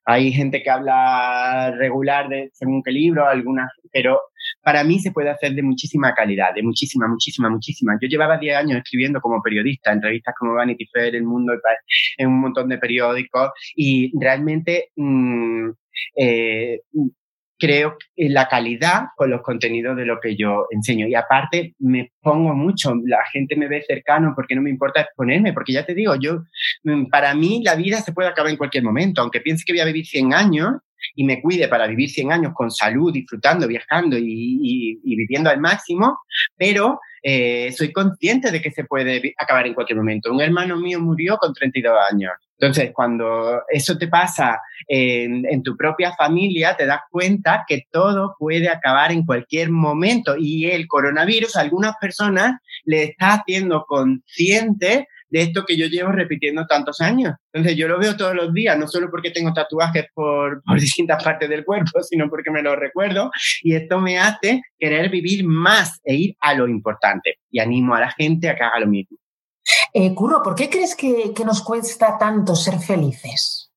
Hay 0.04 0.32
gente 0.32 0.62
que 0.62 0.70
habla 0.70 1.70
regular 1.76 2.30
de 2.30 2.48
según 2.54 2.82
qué 2.82 2.90
libro, 2.90 3.26
algunas, 3.26 3.70
pero 3.92 4.18
para 4.62 4.82
mí 4.82 4.98
se 5.00 5.12
puede 5.12 5.28
hacer 5.28 5.52
de 5.52 5.62
muchísima 5.62 6.14
calidad, 6.14 6.54
de 6.54 6.62
muchísima, 6.62 7.06
muchísima, 7.06 7.50
muchísima. 7.50 7.98
Yo 8.00 8.08
llevaba 8.08 8.38
10 8.38 8.56
años 8.56 8.78
escribiendo 8.78 9.20
como 9.20 9.42
periodista 9.42 9.92
en 9.92 10.00
revistas 10.00 10.34
como 10.38 10.54
Vanity 10.54 10.86
Fair, 10.86 11.14
El 11.14 11.24
Mundo, 11.24 11.52
en 12.16 12.28
un 12.28 12.40
montón 12.40 12.70
de 12.70 12.78
periódicos 12.78 13.50
y 13.76 14.10
realmente 14.18 14.88
mm, 14.96 15.70
eh, 16.16 16.80
creo 17.58 17.96
que 18.14 18.28
la 18.28 18.48
calidad 18.48 19.06
con 19.16 19.30
los 19.30 19.42
contenidos 19.42 19.96
de 19.96 20.06
lo 20.06 20.20
que 20.20 20.36
yo 20.36 20.66
enseño. 20.70 21.06
Y 21.06 21.14
aparte, 21.14 21.74
me 21.78 22.12
pongo 22.20 22.54
mucho, 22.54 22.94
la 23.04 23.24
gente 23.32 23.56
me 23.56 23.68
ve 23.68 23.82
cercano 23.86 24.32
porque 24.34 24.54
no 24.54 24.62
me 24.62 24.70
importa 24.70 25.00
exponerme, 25.00 25.52
porque 25.52 25.72
ya 25.72 25.84
te 25.84 25.94
digo, 25.94 26.14
yo, 26.16 26.44
mm, 26.84 27.06
para 27.06 27.34
mí 27.34 27.62
la 27.64 27.74
vida 27.74 28.00
se 28.00 28.12
puede 28.12 28.28
acabar 28.28 28.50
en 28.50 28.56
cualquier 28.56 28.84
momento, 28.84 29.20
aunque 29.20 29.40
piense 29.40 29.64
que 29.66 29.72
voy 29.72 29.80
a 29.80 29.86
vivir 29.86 30.06
100 30.06 30.34
años 30.34 30.72
y 31.14 31.24
me 31.24 31.40
cuide 31.40 31.68
para 31.68 31.86
vivir 31.86 32.10
100 32.10 32.32
años 32.32 32.52
con 32.54 32.70
salud, 32.70 33.12
disfrutando, 33.12 33.66
viajando 33.66 34.16
y, 34.18 35.00
viviendo 35.04 35.50
al 35.50 35.60
máximo, 35.60 36.18
pero 36.56 37.00
eh, 37.22 37.72
soy 37.72 37.92
consciente 37.92 38.50
de 38.50 38.62
que 38.62 38.70
se 38.70 38.84
puede 38.84 39.34
acabar 39.38 39.66
en 39.66 39.74
cualquier 39.74 39.98
momento. 39.98 40.32
Un 40.32 40.40
hermano 40.40 40.76
mío 40.76 41.00
murió 41.00 41.36
con 41.36 41.52
32 41.52 41.96
años 42.10 42.32
entonces, 42.60 42.90
cuando 42.92 43.62
eso 43.68 43.96
te 43.96 44.08
pasa 44.08 44.60
en, 44.88 45.62
tu 45.62 45.76
propia 45.76 46.12
familia, 46.14 46.76
te 46.76 46.86
das 46.86 47.02
cuenta 47.08 47.64
que 47.68 47.84
todo 47.92 48.34
puede 48.36 48.68
acabar 48.68 49.12
en 49.12 49.24
cualquier 49.24 49.70
momento 49.70 50.34
y 50.36 50.66
el 50.66 50.88
coronavirus 50.88 51.54
a 51.54 51.60
algunas 51.60 51.94
personas 52.00 52.60
le 52.84 53.04
está 53.04 53.34
haciendo 53.34 53.84
consciente 53.86 55.06
de 55.30 55.42
esto 55.42 55.64
que 55.66 55.76
yo 55.76 55.86
llevo 55.86 56.12
repitiendo 56.12 56.66
tantos 56.66 57.00
años. 57.00 57.34
Entonces 57.52 57.76
yo 57.76 57.88
lo 57.88 57.98
veo 57.98 58.16
todos 58.16 58.34
los 58.34 58.52
días, 58.52 58.78
no 58.78 58.88
solo 58.88 59.10
porque 59.10 59.30
tengo 59.30 59.52
tatuajes 59.52 60.06
por, 60.14 60.62
por, 60.66 60.80
distintas 60.80 61.22
partes 61.22 61.48
del 61.48 61.64
cuerpo, 61.64 62.02
sino 62.02 62.28
porque 62.28 62.50
me 62.50 62.62
lo 62.62 62.76
recuerdo 62.76 63.30
y 63.62 63.74
esto 63.74 64.00
me 64.00 64.18
hace 64.18 64.62
querer 64.78 65.10
vivir 65.10 65.44
más 65.44 66.00
e 66.04 66.14
ir 66.14 66.36
a 66.40 66.54
lo 66.54 66.68
importante. 66.68 67.38
Y 67.50 67.60
animo 67.60 67.94
a 67.94 68.00
la 68.00 68.10
gente 68.10 68.48
a 68.48 68.56
que 68.56 68.64
haga 68.64 68.80
lo 68.80 68.86
mismo. 68.86 69.18
Eh, 69.92 70.14
Curro, 70.14 70.42
¿por 70.42 70.54
qué 70.54 70.68
crees 70.68 70.94
que, 70.94 71.32
nos 71.44 71.62
cuesta 71.62 72.16
tanto 72.18 72.54
ser 72.54 72.78
felices? 72.78 73.70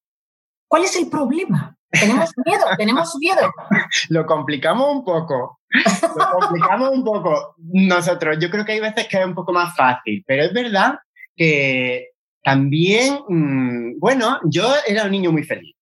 ¿Cuál 0.67 0.83
es 0.83 0.95
el 0.95 1.09
problema? 1.09 1.75
Tenemos 1.89 2.31
miedo, 2.45 2.63
tenemos 2.77 3.15
miedo. 3.19 3.51
Lo 4.09 4.25
complicamos 4.25 4.87
un 4.89 5.03
poco. 5.03 5.59
Lo 6.17 6.39
complicamos 6.39 6.89
un 6.91 7.03
poco 7.03 7.55
nosotros. 7.57 8.37
Yo 8.39 8.49
creo 8.49 8.65
que 8.65 8.73
hay 8.73 8.79
veces 8.79 9.07
que 9.07 9.19
es 9.19 9.25
un 9.25 9.35
poco 9.35 9.51
más 9.51 9.75
fácil, 9.75 10.23
pero 10.25 10.43
es 10.43 10.53
verdad 10.53 10.95
que 11.35 12.09
también, 12.43 13.19
mm, 13.27 13.99
bueno, 13.99 14.39
yo 14.49 14.71
era 14.87 15.05
un 15.05 15.11
niño 15.11 15.31
muy 15.31 15.43
feliz. 15.43 15.75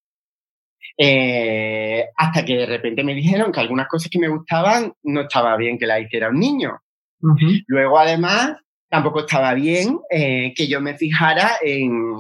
Eh, 1.01 2.06
hasta 2.18 2.44
que 2.44 2.58
de 2.58 2.65
repente 2.65 3.03
me 3.03 3.13
dijeron 3.41 3.51
que 3.51 3.60
algunas 3.60 3.88
cosas 3.88 4.10
que 4.12 4.20
me 4.20 4.27
gustaban 4.27 4.94
no 5.03 5.22
estaba 5.22 5.56
bien 5.58 5.77
que 5.77 5.88
las 5.88 6.01
hiciera 6.01 6.29
un 6.29 6.39
niño. 6.39 6.77
Luego, 7.68 8.00
además, 8.00 8.56
tampoco 8.89 9.22
estaba 9.22 9.53
bien 9.53 10.00
eh, 10.10 10.53
que 10.56 10.68
yo 10.68 10.82
me 10.82 10.98
fijara 10.98 11.58
en, 11.62 12.15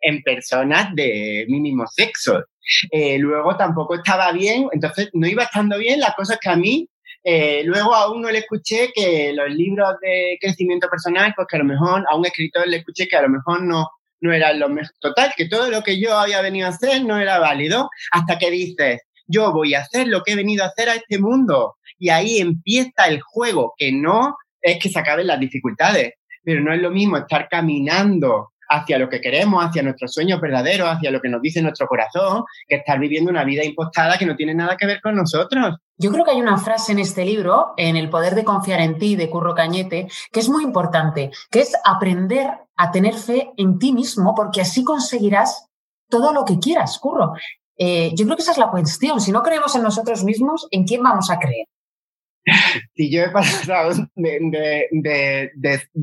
en, 0.00 0.22
personas 0.22 0.94
de 0.94 1.46
mínimo 1.48 1.86
sexo. 1.86 2.44
Eh, 2.90 3.18
luego 3.18 3.56
tampoco 3.56 3.94
estaba 3.94 4.32
bien, 4.32 4.66
entonces 4.72 5.10
no 5.12 5.26
iba 5.26 5.44
estando 5.44 5.78
bien 5.78 6.00
las 6.00 6.14
cosas 6.14 6.38
que 6.40 6.50
a 6.50 6.56
mí, 6.56 6.88
eh, 7.22 7.62
luego 7.64 7.94
a 7.94 8.10
uno 8.12 8.30
le 8.30 8.38
escuché 8.38 8.90
que 8.94 9.32
los 9.34 9.50
libros 9.50 9.94
de 10.00 10.38
crecimiento 10.40 10.88
personal, 10.88 11.32
pues 11.36 11.46
que 11.48 11.56
a 11.56 11.60
lo 11.60 11.66
mejor 11.66 12.04
a 12.10 12.16
un 12.16 12.26
escritor 12.26 12.66
le 12.66 12.78
escuché 12.78 13.06
que 13.06 13.16
a 13.16 13.22
lo 13.22 13.28
mejor 13.28 13.62
no, 13.62 13.88
no 14.20 14.32
era 14.32 14.52
lo 14.52 14.68
mejor. 14.68 14.94
Total, 15.00 15.32
que 15.36 15.48
todo 15.48 15.70
lo 15.70 15.82
que 15.82 16.00
yo 16.00 16.16
había 16.16 16.40
venido 16.40 16.66
a 16.66 16.70
hacer 16.70 17.04
no 17.04 17.18
era 17.18 17.38
válido 17.38 17.90
hasta 18.12 18.38
que 18.38 18.50
dices, 18.50 19.02
yo 19.26 19.52
voy 19.52 19.74
a 19.74 19.80
hacer 19.80 20.08
lo 20.08 20.22
que 20.22 20.32
he 20.32 20.36
venido 20.36 20.64
a 20.64 20.68
hacer 20.68 20.88
a 20.88 20.94
este 20.94 21.18
mundo. 21.18 21.76
Y 21.98 22.08
ahí 22.08 22.38
empieza 22.38 23.06
el 23.06 23.20
juego, 23.20 23.74
que 23.76 23.92
no 23.92 24.36
es 24.62 24.78
que 24.78 24.88
se 24.88 24.98
acaben 24.98 25.26
las 25.26 25.40
dificultades, 25.40 26.14
pero 26.42 26.60
no 26.62 26.72
es 26.72 26.80
lo 26.80 26.90
mismo 26.90 27.18
estar 27.18 27.48
caminando 27.48 28.52
hacia 28.70 28.98
lo 28.98 29.08
que 29.08 29.20
queremos, 29.20 29.64
hacia 29.64 29.82
nuestros 29.82 30.12
sueños 30.12 30.40
verdaderos, 30.40 30.88
hacia 30.88 31.10
lo 31.10 31.20
que 31.20 31.28
nos 31.28 31.42
dice 31.42 31.60
nuestro 31.60 31.86
corazón, 31.86 32.44
que 32.66 32.76
estar 32.76 32.98
viviendo 32.98 33.30
una 33.30 33.44
vida 33.44 33.64
impostada 33.64 34.16
que 34.16 34.26
no 34.26 34.36
tiene 34.36 34.54
nada 34.54 34.76
que 34.76 34.86
ver 34.86 35.00
con 35.02 35.16
nosotros. 35.16 35.76
Yo 35.98 36.10
creo 36.10 36.24
que 36.24 36.30
hay 36.30 36.40
una 36.40 36.56
frase 36.56 36.92
en 36.92 37.00
este 37.00 37.24
libro, 37.24 37.74
en 37.76 37.96
El 37.96 38.08
poder 38.08 38.34
de 38.34 38.44
confiar 38.44 38.80
en 38.80 38.98
ti, 38.98 39.16
de 39.16 39.28
Curro 39.28 39.54
Cañete, 39.54 40.08
que 40.32 40.40
es 40.40 40.48
muy 40.48 40.62
importante, 40.62 41.30
que 41.50 41.60
es 41.60 41.74
aprender 41.84 42.48
a 42.76 42.90
tener 42.90 43.14
fe 43.14 43.50
en 43.56 43.78
ti 43.78 43.92
mismo, 43.92 44.34
porque 44.34 44.62
así 44.62 44.84
conseguirás 44.84 45.66
todo 46.08 46.32
lo 46.32 46.44
que 46.44 46.58
quieras, 46.58 46.98
Curro. 46.98 47.32
Eh, 47.76 48.12
yo 48.14 48.24
creo 48.24 48.36
que 48.36 48.42
esa 48.42 48.52
es 48.52 48.58
la 48.58 48.70
cuestión. 48.70 49.20
Si 49.20 49.32
no 49.32 49.42
creemos 49.42 49.74
en 49.74 49.82
nosotros 49.82 50.22
mismos, 50.22 50.68
¿en 50.70 50.84
quién 50.84 51.02
vamos 51.02 51.30
a 51.30 51.38
creer? 51.38 51.66
Si 52.94 53.10
yo 53.10 53.22
he 53.22 53.30
pasado 53.30 53.92
de, 54.16 55.50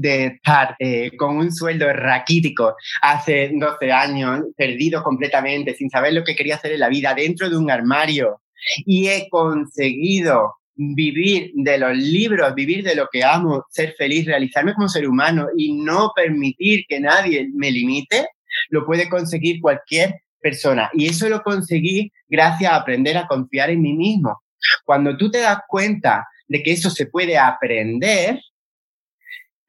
estar 0.01 0.75
eh, 0.79 1.12
con 1.17 1.38
un 1.38 1.51
sueldo 1.51 1.91
raquítico 1.91 2.75
hace 3.01 3.51
12 3.53 3.91
años, 3.91 4.41
perdido 4.56 5.03
completamente, 5.03 5.75
sin 5.75 5.89
saber 5.89 6.13
lo 6.13 6.24
que 6.24 6.36
quería 6.36 6.56
hacer 6.56 6.74
en 6.74 6.79
la 6.79 6.89
vida, 6.89 7.13
dentro 7.13 7.50
de 7.50 7.58
un 7.58 7.72
armario, 7.72 8.41
y 8.86 9.08
he 9.08 9.27
conseguido 9.29 10.53
vivir 10.75 11.51
de 11.56 11.77
los 11.79 11.98
libros, 11.98 12.53
vivir 12.53 12.84
de 12.84 12.96
lo 12.96 13.08
que 13.12 13.24
amo, 13.24 13.65
ser 13.70 13.96
feliz, 13.98 14.25
realizarme 14.25 14.74
como 14.74 14.88
ser 14.88 15.08
humano 15.08 15.48
y 15.58 15.74
no 15.74 16.12
permitir 16.15 16.86
que 16.88 17.00
nadie 17.00 17.50
me 17.53 17.72
limite, 17.72 18.27
lo 18.70 18.86
puede 18.86 19.10
conseguir 19.10 19.60
cualquier 19.60 20.22
persona. 20.39 20.89
Y 20.94 21.08
eso 21.08 21.27
lo 21.29 21.41
conseguí 21.41 22.12
gracias 22.27 22.72
a 22.72 22.75
aprender 22.75 23.17
a 23.17 23.27
confiar 23.27 23.72
en 23.72 23.82
mí 23.82 23.94
mismo. 23.94 24.39
Cuando 24.86 25.18
tú 25.18 25.30
te 25.30 25.40
das 25.40 25.60
cuenta 25.68 26.28
de 26.48 26.64
que 26.64 26.72
eso 26.72 26.90
se 26.90 27.08
puede 27.08 27.38
aprender, 27.38 28.42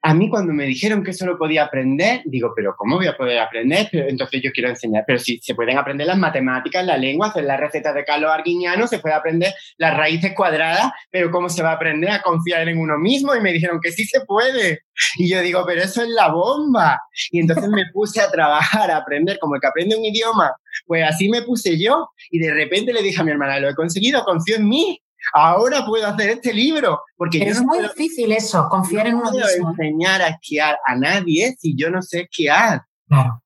a 0.01 0.13
mí 0.13 0.29
cuando 0.29 0.53
me 0.53 0.65
dijeron 0.65 1.03
que 1.03 1.11
eso 1.11 1.25
lo 1.25 1.37
podía 1.37 1.65
aprender, 1.65 2.21
digo, 2.25 2.53
pero 2.55 2.73
¿cómo 2.77 2.95
voy 2.95 3.07
a 3.07 3.17
poder 3.17 3.39
aprender? 3.39 3.89
Entonces 3.91 4.41
yo 4.41 4.51
quiero 4.51 4.69
enseñar, 4.69 5.03
pero 5.05 5.19
si 5.19 5.39
se 5.39 5.55
pueden 5.55 5.77
aprender 5.77 6.07
las 6.07 6.17
matemáticas, 6.17 6.85
la 6.85 6.97
lengua, 6.97 7.27
hacer 7.27 7.43
las 7.43 7.59
recetas 7.59 7.93
de 7.93 8.05
Carlos 8.05 8.31
Arguiñano, 8.31 8.87
se 8.87 8.99
puede 8.99 9.15
aprender 9.15 9.53
las 9.77 9.97
raíces 9.97 10.33
cuadradas, 10.35 10.91
pero 11.11 11.31
¿cómo 11.31 11.49
se 11.49 11.63
va 11.63 11.71
a 11.71 11.73
aprender 11.73 12.11
a 12.11 12.21
confiar 12.21 12.67
en 12.69 12.77
uno 12.77 12.97
mismo? 12.97 13.35
Y 13.35 13.41
me 13.41 13.51
dijeron 13.51 13.79
que 13.81 13.91
sí 13.91 14.05
se 14.05 14.21
puede. 14.21 14.83
Y 15.17 15.29
yo 15.29 15.41
digo, 15.41 15.63
pero 15.65 15.81
eso 15.81 16.01
es 16.01 16.09
la 16.09 16.29
bomba. 16.29 17.01
Y 17.31 17.39
entonces 17.39 17.69
me 17.69 17.85
puse 17.93 18.21
a 18.21 18.29
trabajar, 18.29 18.91
a 18.91 18.97
aprender, 18.97 19.37
como 19.39 19.55
el 19.55 19.61
que 19.61 19.67
aprende 19.67 19.95
un 19.95 20.05
idioma. 20.05 20.51
Pues 20.85 21.03
así 21.03 21.29
me 21.29 21.41
puse 21.41 21.77
yo 21.81 22.09
y 22.31 22.39
de 22.39 22.53
repente 22.53 22.93
le 22.93 23.01
dije 23.01 23.21
a 23.21 23.23
mi 23.23 23.31
hermana, 23.31 23.59
lo 23.59 23.69
he 23.69 23.75
conseguido, 23.75 24.23
confío 24.23 24.57
en 24.57 24.67
mí 24.67 25.01
ahora 25.33 25.85
puedo 25.85 26.07
hacer 26.07 26.29
este 26.29 26.53
libro. 26.53 27.01
Porque 27.15 27.39
es 27.39 27.61
muy 27.61 27.79
difícil 27.81 28.31
eso, 28.31 28.67
confiar 28.69 29.07
en 29.07 29.15
uno 29.15 29.31
mismo. 29.31 29.39
No 29.39 29.47
puedo 29.47 29.69
enseñar 29.69 30.21
a 30.21 30.27
esquiar 30.29 30.77
a 30.85 30.95
nadie 30.95 31.55
si 31.59 31.75
yo 31.75 31.89
no 31.89 32.01
sé 32.01 32.21
esquiar. 32.21 32.83
Claro. 33.07 33.43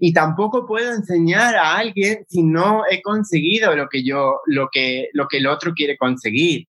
Y 0.00 0.12
tampoco 0.12 0.66
puedo 0.66 0.92
enseñar 0.92 1.54
a 1.54 1.76
alguien 1.76 2.24
si 2.28 2.42
no 2.42 2.82
he 2.90 3.02
conseguido 3.02 3.74
lo 3.76 3.88
que 3.88 4.04
yo, 4.04 4.40
lo 4.46 4.68
que, 4.70 5.08
lo 5.12 5.28
que 5.28 5.38
el 5.38 5.46
otro 5.46 5.72
quiere 5.74 5.96
conseguir. 5.96 6.66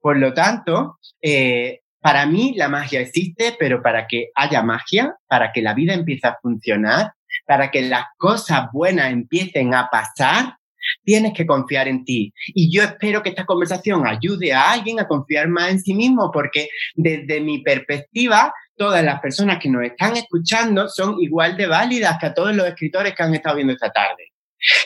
Por 0.00 0.18
lo 0.18 0.34
tanto, 0.34 0.98
eh, 1.22 1.80
para 2.00 2.26
mí 2.26 2.54
la 2.56 2.68
magia 2.68 3.00
existe, 3.00 3.56
pero 3.58 3.82
para 3.82 4.06
que 4.06 4.30
haya 4.34 4.62
magia, 4.62 5.16
para 5.26 5.52
que 5.52 5.62
la 5.62 5.74
vida 5.74 5.94
empiece 5.94 6.26
a 6.26 6.38
funcionar, 6.40 7.12
para 7.46 7.70
que 7.70 7.82
las 7.82 8.06
cosas 8.16 8.68
buenas 8.72 9.12
empiecen 9.12 9.74
a 9.74 9.88
pasar, 9.90 10.56
Tienes 11.04 11.32
que 11.34 11.46
confiar 11.46 11.88
en 11.88 12.04
ti. 12.04 12.32
Y 12.48 12.74
yo 12.74 12.82
espero 12.82 13.22
que 13.22 13.30
esta 13.30 13.46
conversación 13.46 14.06
ayude 14.06 14.52
a 14.52 14.72
alguien 14.72 15.00
a 15.00 15.08
confiar 15.08 15.48
más 15.48 15.70
en 15.70 15.80
sí 15.80 15.94
mismo, 15.94 16.30
porque 16.32 16.68
desde 16.94 17.40
mi 17.40 17.62
perspectiva, 17.62 18.52
todas 18.76 19.04
las 19.04 19.20
personas 19.20 19.58
que 19.58 19.68
nos 19.68 19.84
están 19.84 20.16
escuchando 20.16 20.88
son 20.88 21.20
igual 21.20 21.56
de 21.56 21.66
válidas 21.66 22.16
que 22.20 22.26
a 22.26 22.34
todos 22.34 22.54
los 22.54 22.66
escritores 22.66 23.14
que 23.14 23.22
han 23.22 23.34
estado 23.34 23.56
viendo 23.56 23.72
esta 23.72 23.90
tarde. 23.90 24.32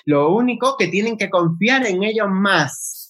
Lo 0.04 0.30
único 0.30 0.76
que 0.76 0.88
tienen 0.88 1.16
que 1.16 1.30
confiar 1.30 1.86
en 1.86 2.02
ellos 2.02 2.28
más. 2.30 3.03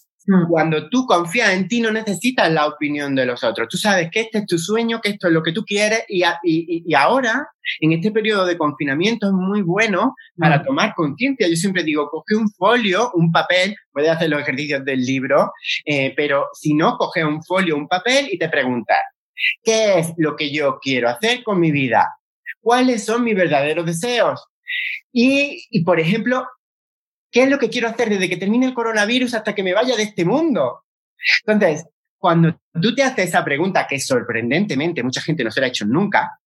Cuando 0.48 0.88
tú 0.88 1.04
confías 1.04 1.50
en 1.50 1.68
ti, 1.68 1.82
no 1.82 1.90
necesitas 1.90 2.50
la 2.50 2.66
opinión 2.66 3.14
de 3.14 3.26
los 3.26 3.44
otros. 3.44 3.68
Tú 3.68 3.76
sabes 3.76 4.08
que 4.10 4.20
este 4.20 4.38
es 4.38 4.46
tu 4.46 4.58
sueño, 4.58 5.00
que 5.02 5.10
esto 5.10 5.26
es 5.28 5.34
lo 5.34 5.42
que 5.42 5.52
tú 5.52 5.64
quieres 5.64 6.04
y, 6.08 6.22
y, 6.42 6.94
ahora, 6.94 7.46
en 7.80 7.92
este 7.92 8.10
periodo 8.10 8.46
de 8.46 8.56
confinamiento, 8.56 9.26
es 9.26 9.32
muy 9.34 9.60
bueno 9.60 10.14
para 10.38 10.58
mm. 10.58 10.64
tomar 10.64 10.94
conciencia. 10.94 11.46
Yo 11.46 11.56
siempre 11.56 11.82
digo, 11.82 12.08
coge 12.08 12.36
un 12.36 12.50
folio, 12.50 13.10
un 13.14 13.30
papel, 13.32 13.76
puedes 13.92 14.10
hacer 14.10 14.30
los 14.30 14.40
ejercicios 14.40 14.82
del 14.84 15.00
libro, 15.04 15.52
eh, 15.84 16.14
pero 16.16 16.48
si 16.54 16.72
no, 16.72 16.96
coge 16.96 17.22
un 17.22 17.42
folio, 17.42 17.76
un 17.76 17.86
papel 17.86 18.28
y 18.30 18.38
te 18.38 18.48
preguntas, 18.48 18.98
¿qué 19.62 19.98
es 19.98 20.14
lo 20.16 20.36
que 20.36 20.50
yo 20.50 20.78
quiero 20.80 21.10
hacer 21.10 21.42
con 21.42 21.60
mi 21.60 21.70
vida? 21.70 22.08
¿Cuáles 22.60 23.04
son 23.04 23.24
mis 23.24 23.36
verdaderos 23.36 23.84
deseos? 23.84 24.42
Y, 25.12 25.66
y, 25.70 25.84
por 25.84 26.00
ejemplo, 26.00 26.46
¿Qué 27.34 27.42
es 27.42 27.50
lo 27.50 27.58
que 27.58 27.68
quiero 27.68 27.88
hacer 27.88 28.08
desde 28.08 28.28
que 28.28 28.36
termine 28.36 28.64
el 28.64 28.74
coronavirus 28.74 29.34
hasta 29.34 29.56
que 29.56 29.64
me 29.64 29.74
vaya 29.74 29.96
de 29.96 30.04
este 30.04 30.24
mundo? 30.24 30.84
Entonces, 31.44 31.84
cuando 32.16 32.60
tú 32.80 32.94
te 32.94 33.02
haces 33.02 33.30
esa 33.30 33.44
pregunta, 33.44 33.88
que 33.88 33.98
sorprendentemente 33.98 35.02
mucha 35.02 35.20
gente 35.20 35.42
no 35.42 35.50
se 35.50 35.60
la 35.60 35.66
ha 35.66 35.70
hecho 35.70 35.84
nunca, 35.84 36.38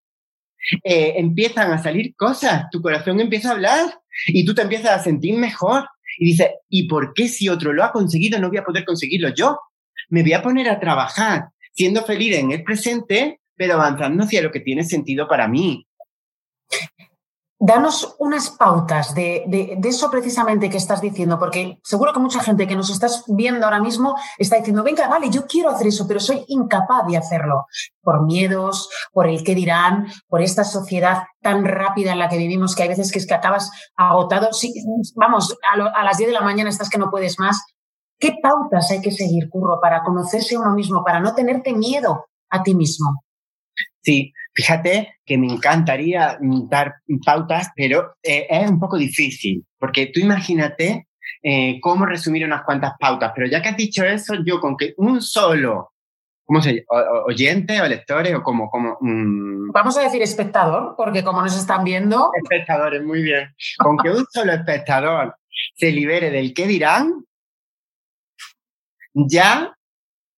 eh, 0.81 1.15
empiezan 1.17 1.73
a 1.73 1.83
salir 1.83 2.15
cosas, 2.15 2.67
tu 2.71 2.81
corazón 2.81 3.19
empieza 3.19 3.49
a 3.49 3.51
hablar 3.51 3.99
y 4.27 4.45
tú 4.45 4.55
te 4.55 4.61
empiezas 4.61 4.91
a 4.91 5.03
sentir 5.03 5.37
mejor. 5.37 5.89
Y 6.19 6.27
dices, 6.27 6.51
¿y 6.69 6.87
por 6.87 7.13
qué 7.13 7.27
si 7.27 7.49
otro 7.49 7.73
lo 7.73 7.83
ha 7.83 7.91
conseguido 7.91 8.39
no 8.39 8.47
voy 8.47 8.57
a 8.57 8.63
poder 8.63 8.85
conseguirlo 8.85 9.33
yo? 9.35 9.59
Me 10.07 10.21
voy 10.21 10.33
a 10.33 10.41
poner 10.41 10.69
a 10.69 10.79
trabajar, 10.79 11.49
siendo 11.73 12.05
feliz 12.05 12.37
en 12.37 12.53
el 12.53 12.63
presente, 12.63 13.41
pero 13.57 13.73
avanzando 13.73 14.23
hacia 14.23 14.41
lo 14.41 14.51
que 14.51 14.61
tiene 14.61 14.85
sentido 14.85 15.27
para 15.27 15.49
mí. 15.49 15.86
Danos 17.59 18.15
unas 18.19 18.51
pautas 18.51 19.15
de, 19.15 19.79
eso 19.83 20.11
precisamente 20.11 20.69
que 20.69 20.77
estás 20.77 21.01
diciendo, 21.01 21.39
porque 21.39 21.79
seguro 21.83 22.13
que 22.13 22.19
mucha 22.19 22.39
gente 22.39 22.67
que 22.67 22.75
nos 22.75 22.91
estás 22.91 23.23
viendo 23.27 23.65
ahora 23.65 23.81
mismo 23.81 24.15
está 24.37 24.57
diciendo, 24.57 24.83
venga, 24.83 25.07
vale, 25.07 25.31
yo 25.31 25.47
quiero 25.47 25.71
hacer 25.71 25.87
eso, 25.87 26.07
pero 26.07 26.19
soy 26.19 26.45
incapaz 26.49 27.07
de 27.07 27.17
hacerlo, 27.17 27.65
por 28.03 28.23
miedos, 28.25 28.89
por 29.11 29.27
el 29.27 29.43
qué 29.43 29.55
dirán, 29.55 30.05
por 30.27 30.43
esta 30.43 30.63
sociedad 30.63 31.23
tan 31.41 31.65
rápida 31.65 32.11
en 32.11 32.19
la 32.19 32.29
que 32.29 32.37
vivimos 32.37 32.75
que 32.75 32.83
hay 32.83 32.89
veces 32.89 33.11
que 33.11 33.17
es 33.17 33.25
que 33.25 33.33
acabas 33.33 33.71
agotado. 33.95 34.49
vamos, 35.15 35.57
a, 35.73 36.03
las 36.03 36.17
10 36.17 36.29
de 36.29 36.33
la 36.33 36.41
mañana 36.41 36.69
estás 36.69 36.91
que 36.91 36.99
no 36.99 37.09
puedes 37.09 37.39
más. 37.39 37.59
¿Qué 38.19 38.35
pautas 38.41 38.91
hay 38.91 39.01
que 39.01 39.11
seguir, 39.11 39.49
Curro, 39.49 39.79
para 39.81 40.03
conocerse 40.03 40.57
uno 40.57 40.73
mismo, 40.73 41.03
para 41.03 41.19
no 41.19 41.33
tenerte 41.33 41.73
miedo 41.73 42.27
a 42.51 42.61
ti 42.61 42.75
mismo? 42.75 43.23
Sí, 44.01 44.33
fíjate 44.53 45.15
que 45.25 45.37
me 45.37 45.47
encantaría 45.47 46.37
dar 46.69 46.95
pautas, 47.25 47.69
pero 47.75 48.15
eh, 48.23 48.47
es 48.49 48.69
un 48.69 48.79
poco 48.79 48.97
difícil, 48.97 49.65
porque 49.77 50.07
tú 50.07 50.19
imagínate 50.19 51.07
eh, 51.43 51.79
cómo 51.81 52.05
resumir 52.05 52.45
unas 52.45 52.63
cuantas 52.63 52.93
pautas, 52.99 53.31
pero 53.35 53.47
ya 53.47 53.61
que 53.61 53.69
has 53.69 53.77
dicho 53.77 54.03
eso, 54.03 54.35
yo 54.45 54.59
con 54.59 54.77
que 54.77 54.93
un 54.97 55.21
solo, 55.21 55.91
¿cómo 56.45 56.61
se 56.61 56.75
llama? 56.75 57.21
¿Oyente 57.25 57.81
o 57.81 57.87
lectores 57.87 58.33
o 58.33 58.43
como... 58.43 58.69
como 58.69 58.97
Vamos 59.73 59.97
a 59.97 60.01
decir 60.03 60.21
espectador, 60.21 60.95
porque 60.95 61.23
como 61.23 61.41
nos 61.41 61.57
están 61.57 61.83
viendo... 61.83 62.31
Espectadores, 62.41 63.03
muy 63.03 63.21
bien. 63.21 63.53
Con 63.77 63.97
que 63.97 64.09
un 64.09 64.25
solo 64.31 64.53
espectador 64.53 65.35
se 65.75 65.91
libere 65.91 66.31
del 66.31 66.53
qué 66.53 66.65
dirán, 66.65 67.25
ya 69.13 69.75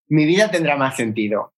mi 0.07 0.25
vida 0.25 0.49
tendrá 0.49 0.75
más 0.75 0.95
sentido 0.95 1.53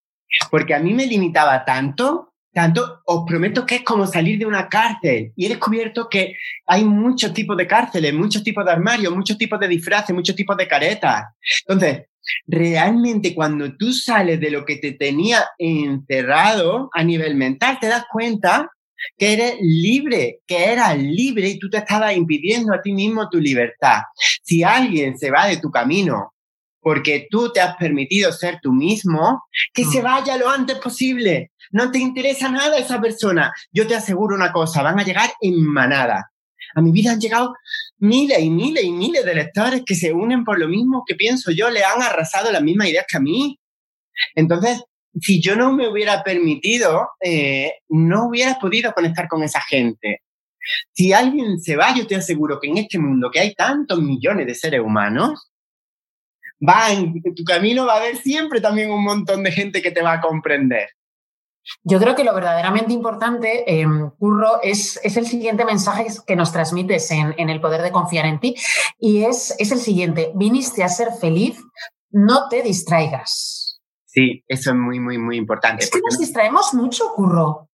porque 0.49 0.73
a 0.73 0.79
mí 0.79 0.93
me 0.93 1.05
limitaba 1.05 1.65
tanto, 1.65 2.33
tanto, 2.53 3.01
os 3.05 3.23
prometo 3.25 3.65
que 3.65 3.75
es 3.75 3.83
como 3.83 4.05
salir 4.05 4.37
de 4.37 4.45
una 4.45 4.67
cárcel. 4.67 5.31
Y 5.35 5.45
he 5.45 5.49
descubierto 5.49 6.07
que 6.09 6.35
hay 6.65 6.83
muchos 6.83 7.33
tipos 7.33 7.55
de 7.57 7.67
cárceles, 7.67 8.13
muchos 8.13 8.43
tipos 8.43 8.65
de 8.65 8.71
armarios, 8.71 9.15
muchos 9.15 9.37
tipos 9.37 9.59
de 9.59 9.67
disfraces, 9.67 10.15
muchos 10.15 10.35
tipos 10.35 10.57
de 10.57 10.67
caretas. 10.67 11.23
Entonces, 11.67 12.05
realmente 12.47 13.33
cuando 13.33 13.75
tú 13.77 13.93
sales 13.93 14.39
de 14.39 14.51
lo 14.51 14.65
que 14.65 14.77
te 14.77 14.93
tenía 14.93 15.45
encerrado 15.57 16.89
a 16.93 17.03
nivel 17.03 17.35
mental, 17.35 17.77
te 17.79 17.87
das 17.87 18.05
cuenta 18.11 18.69
que 19.17 19.33
eres 19.33 19.55
libre, 19.61 20.41
que 20.45 20.65
eras 20.65 20.97
libre 20.97 21.49
y 21.49 21.59
tú 21.59 21.69
te 21.69 21.77
estabas 21.77 22.15
impidiendo 22.15 22.73
a 22.73 22.81
ti 22.81 22.93
mismo 22.93 23.29
tu 23.29 23.39
libertad. 23.39 24.01
Si 24.43 24.63
alguien 24.63 25.17
se 25.17 25.31
va 25.31 25.47
de 25.47 25.57
tu 25.57 25.71
camino 25.71 26.30
porque 26.81 27.27
tú 27.29 27.51
te 27.51 27.61
has 27.61 27.77
permitido 27.77 28.31
ser 28.31 28.59
tú 28.61 28.73
mismo, 28.73 29.43
que 29.73 29.85
se 29.85 30.01
mm. 30.01 30.03
vaya 30.03 30.37
lo 30.37 30.49
antes 30.49 30.77
posible. 30.79 31.51
No 31.71 31.91
te 31.91 31.99
interesa 31.99 32.49
nada 32.49 32.77
esa 32.77 32.99
persona. 32.99 33.53
Yo 33.71 33.87
te 33.87 33.95
aseguro 33.95 34.35
una 34.35 34.51
cosa, 34.51 34.81
van 34.81 34.99
a 34.99 35.03
llegar 35.03 35.31
en 35.39 35.63
manada. 35.63 36.31
A 36.75 36.81
mi 36.81 36.91
vida 36.91 37.11
han 37.11 37.19
llegado 37.19 37.53
miles 37.99 38.39
y 38.39 38.49
miles 38.49 38.83
y 38.83 38.91
miles 38.91 39.25
de 39.25 39.35
lectores 39.35 39.83
que 39.85 39.95
se 39.95 40.11
unen 40.11 40.43
por 40.43 40.59
lo 40.59 40.67
mismo 40.67 41.03
que 41.05 41.15
pienso 41.15 41.51
yo, 41.51 41.69
le 41.69 41.83
han 41.83 42.01
arrasado 42.01 42.51
las 42.51 42.63
mismas 42.63 42.89
ideas 42.89 43.05
que 43.07 43.17
a 43.17 43.21
mí. 43.21 43.59
Entonces, 44.35 44.81
si 45.19 45.41
yo 45.41 45.55
no 45.55 45.73
me 45.73 45.87
hubiera 45.87 46.23
permitido, 46.23 47.09
eh, 47.21 47.73
no 47.89 48.27
hubiera 48.27 48.57
podido 48.59 48.93
conectar 48.93 49.27
con 49.27 49.43
esa 49.43 49.61
gente. 49.61 50.21
Si 50.93 51.11
alguien 51.11 51.59
se 51.59 51.75
va, 51.75 51.93
yo 51.95 52.07
te 52.07 52.15
aseguro 52.15 52.59
que 52.59 52.69
en 52.69 52.77
este 52.77 52.99
mundo 52.99 53.29
que 53.31 53.39
hay 53.39 53.53
tantos 53.55 54.01
millones 54.01 54.45
de 54.45 54.55
seres 54.55 54.81
humanos, 54.81 55.50
va 56.67 56.91
en 56.91 57.21
tu 57.35 57.43
camino 57.43 57.85
va 57.85 57.93
a 57.93 57.97
haber 57.97 58.17
siempre 58.17 58.61
también 58.61 58.91
un 58.91 59.03
montón 59.03 59.43
de 59.43 59.51
gente 59.51 59.81
que 59.81 59.91
te 59.91 60.01
va 60.01 60.13
a 60.13 60.21
comprender. 60.21 60.89
Yo 61.83 61.99
creo 61.99 62.15
que 62.15 62.23
lo 62.23 62.33
verdaderamente 62.33 62.91
importante, 62.91 63.63
eh, 63.67 63.85
Curro, 64.17 64.61
es, 64.63 64.99
es, 65.03 65.15
el 65.17 65.27
siguiente 65.27 65.63
mensaje 65.63 66.07
que 66.25 66.35
nos 66.35 66.51
transmites 66.51 67.11
en, 67.11 67.35
en, 67.37 67.49
el 67.51 67.61
poder 67.61 67.83
de 67.83 67.91
confiar 67.91 68.25
en 68.25 68.39
ti 68.39 68.55
y 68.99 69.23
es, 69.23 69.55
es 69.59 69.71
el 69.71 69.77
siguiente, 69.77 70.31
viniste 70.33 70.83
a 70.83 70.89
ser 70.89 71.11
feliz, 71.13 71.59
no 72.09 72.49
te 72.49 72.63
distraigas. 72.63 73.79
Sí, 74.05 74.43
eso 74.47 74.71
es 74.71 74.75
muy, 74.75 74.99
muy, 74.99 75.17
muy 75.17 75.37
importante. 75.37 75.83
Es 75.83 75.91
que 75.91 76.01
nos 76.03 76.17
distraemos 76.17 76.73
mucho, 76.73 77.13
Curro. 77.15 77.69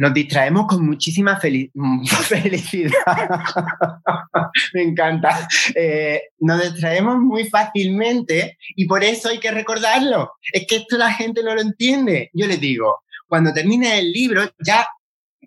Nos 0.00 0.14
distraemos 0.14 0.66
con 0.66 0.86
muchísima 0.86 1.36
felicidad. 1.38 1.74
Me 4.72 4.82
encanta. 4.82 5.46
Eh, 5.74 6.22
nos 6.38 6.62
distraemos 6.62 7.18
muy 7.18 7.44
fácilmente 7.44 8.56
y 8.76 8.86
por 8.86 9.04
eso 9.04 9.28
hay 9.28 9.38
que 9.38 9.50
recordarlo. 9.50 10.32
Es 10.54 10.66
que 10.66 10.76
esto 10.76 10.96
la 10.96 11.12
gente 11.12 11.42
no 11.42 11.54
lo 11.54 11.60
entiende. 11.60 12.30
Yo 12.32 12.46
les 12.46 12.58
digo, 12.58 13.02
cuando 13.28 13.52
termine 13.52 13.98
el 13.98 14.10
libro, 14.10 14.50
ya 14.64 14.86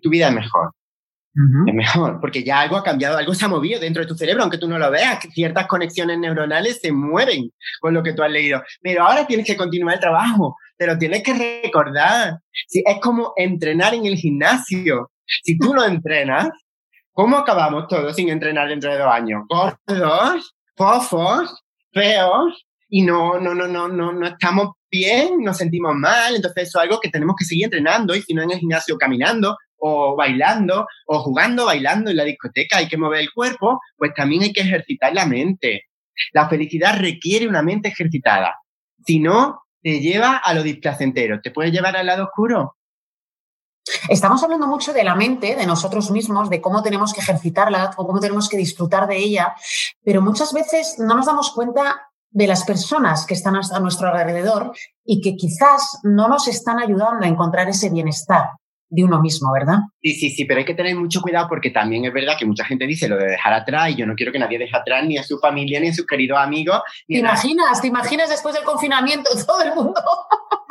tu 0.00 0.08
vida 0.08 0.28
es 0.28 0.34
mejor. 0.34 0.70
Es 1.66 1.74
mejor, 1.74 2.20
porque 2.20 2.44
ya 2.44 2.60
algo 2.60 2.76
ha 2.76 2.84
cambiado, 2.84 3.18
algo 3.18 3.34
se 3.34 3.44
ha 3.44 3.48
movido 3.48 3.80
dentro 3.80 4.02
de 4.02 4.06
tu 4.06 4.14
cerebro, 4.14 4.44
aunque 4.44 4.58
tú 4.58 4.68
no 4.68 4.78
lo 4.78 4.88
veas, 4.88 5.18
ciertas 5.32 5.66
conexiones 5.66 6.16
neuronales 6.16 6.78
se 6.80 6.92
mueven 6.92 7.50
con 7.80 7.92
lo 7.92 8.04
que 8.04 8.12
tú 8.12 8.22
has 8.22 8.30
leído. 8.30 8.62
Pero 8.80 9.02
ahora 9.02 9.26
tienes 9.26 9.44
que 9.44 9.56
continuar 9.56 9.94
el 9.94 10.00
trabajo, 10.00 10.56
te 10.76 10.86
lo 10.86 10.98
tienes 10.98 11.22
que 11.22 11.62
recordar. 11.62 12.38
Si, 12.66 12.82
es 12.84 13.00
como 13.00 13.32
entrenar 13.36 13.94
en 13.94 14.06
el 14.06 14.16
gimnasio. 14.16 15.10
Si 15.42 15.58
tú 15.58 15.72
no 15.74 15.84
entrenas, 15.84 16.48
¿cómo 17.12 17.38
acabamos 17.38 17.88
todos 17.88 18.14
sin 18.14 18.28
entrenar 18.28 18.68
dentro 18.68 18.92
de 18.92 18.98
dos 18.98 19.12
años? 19.12 19.42
Gordos, 19.48 20.54
fofos, 20.76 21.62
feos, 21.92 22.66
y 22.88 23.02
no, 23.02 23.40
no, 23.40 23.54
no, 23.54 23.66
no, 23.66 23.88
no, 23.88 24.12
no 24.12 24.26
estamos 24.26 24.74
bien, 24.90 25.42
nos 25.42 25.56
sentimos 25.56 25.94
mal, 25.96 26.36
entonces 26.36 26.68
eso 26.68 26.78
es 26.78 26.84
algo 26.84 27.00
que 27.00 27.08
tenemos 27.08 27.34
que 27.36 27.44
seguir 27.44 27.64
entrenando, 27.64 28.14
y 28.14 28.22
si 28.22 28.34
no 28.34 28.42
en 28.42 28.52
el 28.52 28.58
gimnasio 28.58 28.96
caminando, 28.96 29.56
o 29.78 30.16
bailando, 30.16 30.86
o 31.06 31.18
jugando, 31.20 31.66
bailando 31.66 32.10
en 32.10 32.16
la 32.16 32.24
discoteca, 32.24 32.78
hay 32.78 32.88
que 32.88 32.96
mover 32.96 33.20
el 33.20 33.32
cuerpo, 33.32 33.80
pues 33.96 34.12
también 34.14 34.42
hay 34.42 34.52
que 34.52 34.62
ejercitar 34.62 35.12
la 35.12 35.26
mente. 35.26 35.86
La 36.32 36.48
felicidad 36.48 36.98
requiere 37.00 37.48
una 37.48 37.62
mente 37.62 37.88
ejercitada. 37.88 38.54
Si 39.04 39.18
no, 39.18 39.63
te 39.84 40.00
lleva 40.00 40.38
a 40.38 40.54
lo 40.54 40.62
displacentero, 40.62 41.42
te 41.42 41.50
puede 41.50 41.70
llevar 41.70 41.94
al 41.94 42.06
lado 42.06 42.24
oscuro. 42.24 42.78
Estamos 44.08 44.42
hablando 44.42 44.66
mucho 44.66 44.94
de 44.94 45.04
la 45.04 45.14
mente, 45.14 45.54
de 45.54 45.66
nosotros 45.66 46.10
mismos, 46.10 46.48
de 46.48 46.62
cómo 46.62 46.82
tenemos 46.82 47.12
que 47.12 47.20
ejercitarla 47.20 47.90
o 47.98 48.06
cómo 48.06 48.18
tenemos 48.18 48.48
que 48.48 48.56
disfrutar 48.56 49.06
de 49.06 49.18
ella, 49.18 49.54
pero 50.02 50.22
muchas 50.22 50.54
veces 50.54 50.96
no 50.98 51.14
nos 51.14 51.26
damos 51.26 51.52
cuenta 51.52 52.10
de 52.30 52.46
las 52.46 52.64
personas 52.64 53.26
que 53.26 53.34
están 53.34 53.56
a 53.56 53.80
nuestro 53.80 54.08
alrededor 54.08 54.72
y 55.04 55.20
que 55.20 55.36
quizás 55.36 55.98
no 56.02 56.28
nos 56.28 56.48
están 56.48 56.78
ayudando 56.78 57.26
a 57.26 57.28
encontrar 57.28 57.68
ese 57.68 57.90
bienestar 57.90 58.52
de 58.94 59.04
uno 59.04 59.20
mismo, 59.20 59.52
¿verdad? 59.52 59.78
Sí, 60.00 60.12
sí, 60.12 60.30
sí, 60.30 60.44
pero 60.44 60.60
hay 60.60 60.64
que 60.64 60.74
tener 60.74 60.94
mucho 60.94 61.20
cuidado 61.20 61.48
porque 61.48 61.70
también 61.70 62.04
es 62.04 62.12
verdad 62.12 62.34
que 62.38 62.46
mucha 62.46 62.64
gente 62.64 62.86
dice 62.86 63.08
lo 63.08 63.16
de 63.16 63.26
dejar 63.26 63.52
atrás 63.52 63.90
y 63.90 63.96
yo 63.96 64.06
no 64.06 64.14
quiero 64.14 64.30
que 64.30 64.38
nadie 64.38 64.58
deje 64.58 64.76
atrás 64.76 65.04
ni 65.04 65.18
a 65.18 65.24
su 65.24 65.38
familia 65.38 65.80
ni 65.80 65.88
a 65.88 65.94
sus 65.94 66.06
queridos 66.06 66.38
amigos. 66.38 66.80
¿Te 67.08 67.18
imaginas? 67.18 67.80
¿Te 67.80 67.88
imaginas 67.88 68.30
después 68.30 68.54
del 68.54 68.62
confinamiento 68.62 69.30
todo 69.46 69.62
el 69.62 69.74
mundo? 69.74 70.00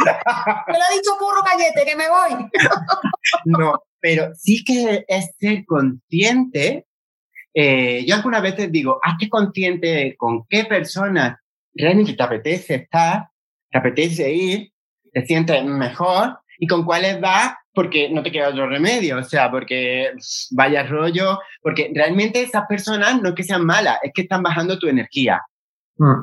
Me 0.67 0.73
lo 0.73 0.79
ha 0.79 0.93
dicho 0.93 1.11
Curro 1.19 1.41
Cayete, 1.43 1.85
que 1.85 1.95
me 1.95 2.09
voy. 2.09 2.49
no, 3.45 3.73
pero 3.99 4.33
sí 4.35 4.63
que 4.63 5.03
es 5.07 5.31
ser 5.37 5.65
consciente. 5.65 6.85
Eh, 7.53 8.03
yo 8.07 8.15
algunas 8.15 8.41
veces 8.41 8.71
digo, 8.71 8.99
hazte 9.03 9.29
consciente 9.29 10.15
con 10.17 10.45
qué 10.47 10.65
personas 10.65 11.37
realmente 11.73 12.13
te 12.13 12.23
apetece 12.23 12.75
estar, 12.75 13.27
te 13.69 13.77
apetece 13.77 14.31
ir, 14.33 14.71
te 15.11 15.25
sientes 15.25 15.63
mejor 15.63 16.39
y 16.59 16.67
con 16.67 16.85
cuáles 16.85 17.19
vas 17.19 17.53
porque 17.73 18.09
no 18.09 18.21
te 18.21 18.31
queda 18.31 18.49
otro 18.49 18.67
remedio, 18.67 19.17
o 19.17 19.23
sea, 19.23 19.49
porque 19.49 20.11
vaya 20.51 20.83
rollo, 20.83 21.39
porque 21.61 21.91
realmente 21.93 22.41
esas 22.41 22.65
personas 22.67 23.21
no 23.21 23.29
es 23.29 23.35
que 23.35 23.43
sean 23.43 23.65
malas, 23.65 23.97
es 24.03 24.11
que 24.13 24.23
están 24.23 24.43
bajando 24.43 24.77
tu 24.77 24.87
energía. 24.87 25.41
Mm. 25.97 26.21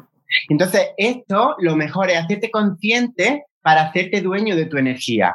Entonces, 0.48 0.90
esto 0.96 1.56
lo 1.58 1.76
mejor 1.76 2.10
es 2.10 2.18
hacerte 2.18 2.50
consciente 2.50 3.44
para 3.62 3.82
hacerte 3.82 4.20
dueño 4.20 4.54
de 4.54 4.66
tu 4.66 4.76
energía. 4.78 5.34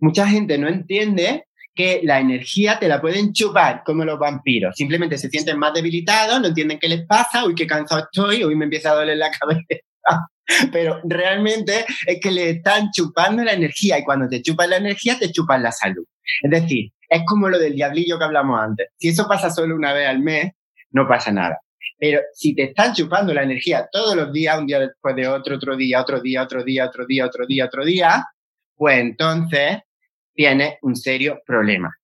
Mucha 0.00 0.26
gente 0.26 0.56
no 0.56 0.66
entiende 0.66 1.44
que 1.74 2.00
la 2.04 2.20
energía 2.20 2.78
te 2.78 2.88
la 2.88 3.00
pueden 3.00 3.32
chupar 3.32 3.82
como 3.84 4.04
los 4.04 4.18
vampiros. 4.18 4.76
Simplemente 4.76 5.18
se 5.18 5.28
sienten 5.28 5.58
más 5.58 5.74
debilitados, 5.74 6.40
no 6.40 6.48
entienden 6.48 6.78
qué 6.78 6.88
les 6.88 7.06
pasa, 7.06 7.44
uy, 7.44 7.54
qué 7.54 7.66
cansado 7.66 8.02
estoy, 8.02 8.44
hoy 8.44 8.54
me 8.54 8.64
empieza 8.64 8.92
a 8.92 8.94
doler 8.94 9.18
la 9.18 9.30
cabeza. 9.40 10.28
Pero 10.72 11.00
realmente 11.04 11.84
es 12.06 12.20
que 12.20 12.30
le 12.30 12.50
están 12.50 12.90
chupando 12.92 13.42
la 13.42 13.52
energía 13.52 13.98
y 13.98 14.04
cuando 14.04 14.28
te 14.28 14.42
chupan 14.42 14.70
la 14.70 14.76
energía 14.76 15.18
te 15.18 15.30
chupan 15.30 15.62
la 15.62 15.72
salud. 15.72 16.04
Es 16.42 16.50
decir, 16.50 16.90
es 17.08 17.22
como 17.26 17.48
lo 17.48 17.58
del 17.58 17.74
diablillo 17.74 18.18
que 18.18 18.24
hablamos 18.24 18.60
antes. 18.60 18.88
Si 18.98 19.08
eso 19.08 19.26
pasa 19.28 19.50
solo 19.50 19.74
una 19.74 19.92
vez 19.92 20.08
al 20.08 20.20
mes, 20.20 20.52
no 20.90 21.06
pasa 21.06 21.30
nada. 21.30 21.58
Pero 21.98 22.20
si 22.32 22.54
te 22.54 22.64
están 22.64 22.92
chupando 22.92 23.32
la 23.32 23.42
energía 23.42 23.88
todos 23.90 24.16
los 24.16 24.32
días, 24.32 24.58
un 24.58 24.66
día 24.66 24.80
después 24.80 25.14
de 25.16 25.28
otro, 25.28 25.56
otro 25.56 25.76
día, 25.76 26.00
otro 26.00 26.20
día, 26.20 26.42
otro 26.42 26.64
día, 26.64 26.84
otro 26.84 27.04
día, 27.04 27.26
otro 27.26 27.46
día, 27.46 27.64
otro 27.64 27.84
día, 27.84 28.24
pues 28.74 28.98
entonces 28.98 29.78
tienes 30.34 30.74
un 30.82 30.96
serio 30.96 31.40
problema. 31.46 31.94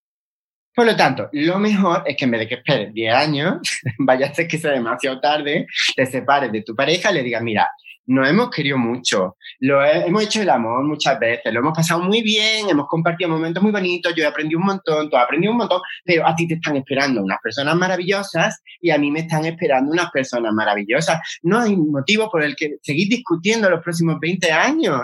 Por 0.74 0.86
lo 0.86 0.96
tanto, 0.96 1.28
lo 1.32 1.58
mejor 1.58 2.04
es 2.06 2.16
que 2.16 2.24
en 2.24 2.30
vez 2.30 2.40
de 2.40 2.48
que 2.48 2.54
esperes 2.54 2.94
10 2.94 3.14
años, 3.14 3.58
vaya 3.98 4.28
a 4.28 4.34
ser 4.34 4.46
que 4.46 4.58
sea 4.58 4.70
demasiado 4.70 5.20
tarde, 5.20 5.66
te 5.96 6.06
separes 6.06 6.52
de 6.52 6.62
tu 6.62 6.74
pareja 6.74 7.10
y 7.10 7.14
le 7.14 7.22
digas, 7.22 7.42
mira, 7.42 7.68
nos 8.06 8.28
hemos 8.28 8.50
querido 8.50 8.76
mucho, 8.76 9.36
lo 9.60 9.84
hemos 9.84 10.24
hecho 10.24 10.42
el 10.42 10.50
amor 10.50 10.84
muchas 10.84 11.18
veces, 11.18 11.52
lo 11.52 11.60
hemos 11.60 11.74
pasado 11.74 12.02
muy 12.02 12.22
bien, 12.22 12.68
hemos 12.68 12.86
compartido 12.88 13.30
momentos 13.30 13.62
muy 13.62 13.72
bonitos, 13.72 14.14
yo 14.14 14.24
he 14.24 14.26
aprendido 14.26 14.58
un 14.58 14.66
montón, 14.66 15.08
tú 15.08 15.16
has 15.16 15.24
aprendido 15.24 15.52
un 15.52 15.58
montón, 15.58 15.80
pero 16.04 16.26
a 16.26 16.34
ti 16.34 16.48
te 16.48 16.54
están 16.54 16.76
esperando 16.76 17.22
unas 17.22 17.38
personas 17.40 17.76
maravillosas 17.76 18.62
y 18.80 18.90
a 18.90 18.98
mí 18.98 19.10
me 19.10 19.20
están 19.20 19.44
esperando 19.44 19.92
unas 19.92 20.10
personas 20.10 20.52
maravillosas. 20.52 21.20
No 21.42 21.60
hay 21.60 21.76
motivo 21.76 22.30
por 22.30 22.42
el 22.42 22.56
que 22.56 22.76
seguir 22.82 23.08
discutiendo 23.08 23.70
los 23.70 23.82
próximos 23.82 24.18
20 24.18 24.50
años. 24.50 25.02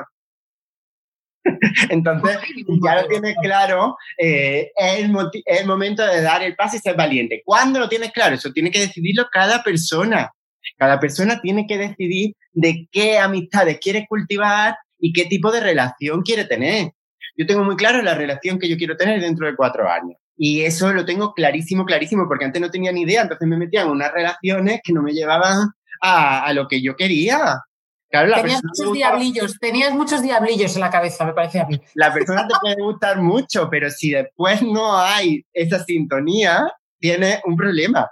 Entonces, 1.91 2.39
ya 2.83 3.03
lo 3.03 3.09
tienes 3.09 3.37
claro, 3.41 3.97
eh, 4.19 4.73
es, 4.77 5.05
el 5.05 5.17
es 5.45 5.61
el 5.61 5.67
momento 5.67 6.05
de 6.05 6.23
dar 6.23 6.43
el 6.43 6.57
paso 6.57 6.77
y 6.77 6.81
ser 6.81 6.97
valiente. 6.97 7.43
¿Cuándo 7.45 7.79
lo 7.79 7.89
tienes 7.89 8.11
claro? 8.13 8.35
Eso 8.35 8.53
tiene 8.53 8.71
que 8.71 8.81
decidirlo 8.81 9.29
cada 9.31 9.63
persona. 9.63 10.31
Cada 10.77 11.01
persona 11.01 11.41
tiene 11.41 11.67
que 11.67 11.79
decidir 11.79 12.35
de 12.53 12.89
qué 12.91 13.19
amistades 13.19 13.79
quiere 13.81 14.07
cultivar 14.09 14.77
y 14.99 15.13
qué 15.13 15.27
tipo 15.27 15.51
de 15.53 15.61
relación 15.61 16.23
quiere 16.23 16.45
tener. 16.45 16.93
Yo 17.37 17.47
tengo 17.47 17.65
muy 17.65 17.77
claro 17.77 18.03
la 18.03 18.15
relación 18.15 18.59
que 18.59 18.69
yo 18.69 18.77
quiero 18.77 18.97
tener 18.97 19.21
dentro 19.21 19.47
de 19.47 19.57
cuatro 19.57 19.91
años. 19.91 20.17
Y 20.37 20.63
eso 20.63 20.93
lo 20.93 21.05
tengo 21.05 21.33
clarísimo, 21.33 21.85
clarísimo, 21.85 22.27
porque 22.29 22.45
antes 22.45 22.61
no 22.61 22.71
tenía 22.71 22.93
ni 22.93 23.03
idea, 23.03 23.23
entonces 23.23 23.49
me 23.49 23.57
metía 23.57 23.83
en 23.83 23.89
unas 23.89 24.13
relaciones 24.13 24.81
que 24.85 24.93
no 24.93 25.03
me 25.03 25.13
llevaban 25.13 25.71
a, 26.03 26.45
a 26.45 26.53
lo 26.53 26.69
que 26.69 26.83
yo 26.83 26.95
quería. 26.95 27.63
tenías 28.11 28.63
muchos 28.63 28.93
diablillos, 28.93 29.59
tenías 29.59 29.95
muchos 29.95 30.23
diablillos 30.23 30.75
en 30.75 30.81
la 30.83 30.91
cabeza, 30.91 31.25
me 31.25 31.33
parece 31.33 31.61
a 31.61 31.67
mí. 31.67 31.81
La 31.95 32.13
persona 32.13 32.47
te 32.47 32.55
puede 32.61 32.83
gustar 32.83 33.21
mucho, 33.21 33.69
pero 33.71 33.91
si 33.91 34.11
después 34.11 34.63
no 34.63 34.99
hay 34.99 35.45
esa 35.53 35.83
sintonía, 35.85 36.71
tiene 36.99 37.41
un 37.45 37.57
problema. 37.57 38.11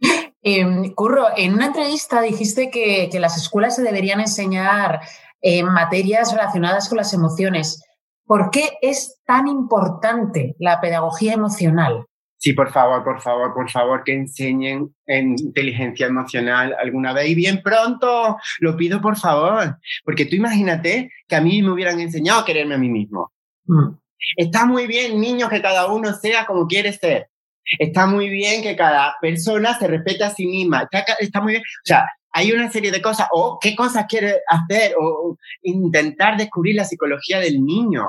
Em, 0.46 0.92
Curro, 0.92 1.28
en 1.38 1.54
una 1.54 1.66
entrevista 1.66 2.20
dijiste 2.20 2.70
que, 2.70 3.08
las 3.18 3.38
escuelas 3.38 3.76
se 3.76 3.82
deberían 3.82 4.20
enseñar 4.20 5.00
en 5.40 5.64
materias 5.72 6.32
relacionadas 6.32 6.90
con 6.90 6.98
las 6.98 7.14
emociones. 7.14 7.82
¿Por 8.26 8.50
qué 8.50 8.76
es 8.82 9.22
tan 9.24 9.48
importante 9.48 10.54
la 10.58 10.82
pedagogía 10.82 11.32
emocional? 11.32 12.04
Sí, 12.36 12.52
por 12.52 12.70
favor, 12.70 13.02
por 13.02 13.22
favor, 13.22 13.54
por 13.54 13.70
favor, 13.70 14.04
que 14.04 14.12
enseñen 14.12 14.94
en 15.06 15.30
inteligencia 15.30 16.08
emocional 16.08 16.76
alguna 16.78 17.14
vez 17.14 17.30
y 17.30 17.34
bien 17.34 17.62
pronto. 17.62 18.36
Lo 18.60 18.76
pido, 18.76 19.00
por 19.00 19.16
favor. 19.16 19.78
Porque 20.04 20.26
tú 20.26 20.36
imagínate 20.36 21.10
que 21.26 21.36
a 21.36 21.40
mí 21.40 21.62
me 21.62 21.70
hubieran 21.70 22.00
enseñado 22.00 22.40
a 22.40 22.44
quererme 22.44 22.74
a 22.74 22.78
mí 22.78 22.90
mismo. 22.90 23.32
Mm. 23.64 23.96
Está 24.36 24.66
muy 24.66 24.86
bien, 24.86 25.18
niños, 25.18 25.48
que 25.48 25.62
cada 25.62 25.90
uno 25.90 26.12
sea 26.12 26.44
como 26.44 26.66
quiere 26.66 26.92
ser. 26.92 27.30
Está 27.78 28.06
muy 28.06 28.28
bien 28.28 28.62
que 28.62 28.76
cada 28.76 29.16
persona 29.20 29.78
se 29.78 29.86
respete 29.86 30.24
a 30.24 30.30
sí 30.30 30.46
misma. 30.46 30.88
Está, 31.18 31.40
muy 31.40 31.54
bien. 31.54 31.62
O 31.62 31.86
sea, 31.86 32.06
hay 32.32 32.52
una 32.52 32.70
serie 32.70 32.90
de 32.90 33.00
cosas, 33.00 33.28
o 33.32 33.58
qué 33.60 33.74
cosas 33.74 34.06
quiere 34.08 34.40
hacer, 34.48 34.94
o 35.00 35.36
intentar 35.62 36.36
descubrir 36.36 36.76
la 36.76 36.84
psicología 36.84 37.40
del 37.40 37.64
niño. 37.64 38.08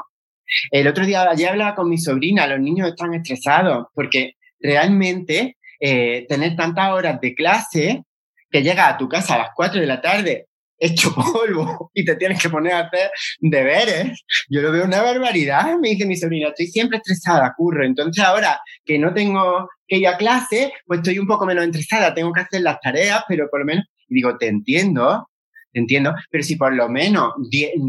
El 0.72 0.88
otro 0.88 1.06
día, 1.06 1.30
ayer 1.30 1.50
hablaba 1.50 1.76
con 1.76 1.89
mi 1.89 1.98
sobrina, 1.98 2.48
los 2.48 2.60
niños 2.60 2.89
están 2.89 3.13
estresados 3.13 3.88
porque 3.94 4.34
realmente 4.60 5.58
eh, 5.80 6.26
tener 6.28 6.56
tantas 6.56 6.91
horas 6.91 7.20
de 7.20 7.34
clase 7.34 8.04
que 8.50 8.62
llega 8.62 8.88
a 8.88 8.98
tu 8.98 9.10
casa 9.10 9.36
a 9.36 9.39
las 9.39 9.50
4 9.56 9.82
de 9.82 9.88
la 9.88 10.02
tarde 10.02 10.48
hecho 10.78 11.14
polvo 11.16 11.92
y 11.94 12.06
te 12.06 12.16
tienes 12.16 12.42
que 12.42 12.50
poner 12.50 12.74
a 12.74 12.80
hacer 12.82 13.12
deberes. 13.40 14.24
Yo 14.50 14.62
lo 14.62 14.72
veo 14.72 14.86
una 14.86 15.02
barbaridad, 15.02 15.78
me 15.80 15.90
dice 15.90 16.06
mi 16.06 16.16
sobrina, 16.16 16.50
estoy 16.50 16.68
siempre 16.68 16.98
estresada, 16.98 17.54
curro. 17.56 17.86
Entonces 17.86 18.24
ahora 18.24 18.60
que 18.84 19.00
no 19.00 19.14
tengo 19.14 19.70
que 19.88 19.98
ir 19.98 20.08
a 20.08 20.18
clase, 20.18 20.74
pues 20.86 21.00
estoy 21.00 21.20
un 21.20 21.28
poco 21.28 21.46
menos 21.46 21.66
estresada, 21.66 22.14
tengo 22.14 22.34
que 22.34 22.42
hacer 22.42 22.62
las 22.62 22.80
tareas, 22.80 23.24
pero 23.28 23.48
por 23.50 23.62
lo 23.62 23.66
menos, 23.66 23.86
y 24.08 24.16
digo, 24.16 24.38
te 24.38 24.48
entiendo, 24.48 25.30
te 25.72 25.80
entiendo, 25.80 26.14
pero 26.32 26.44
si 26.44 26.56
por 26.56 26.74
lo 26.74 26.88
menos 26.90 27.34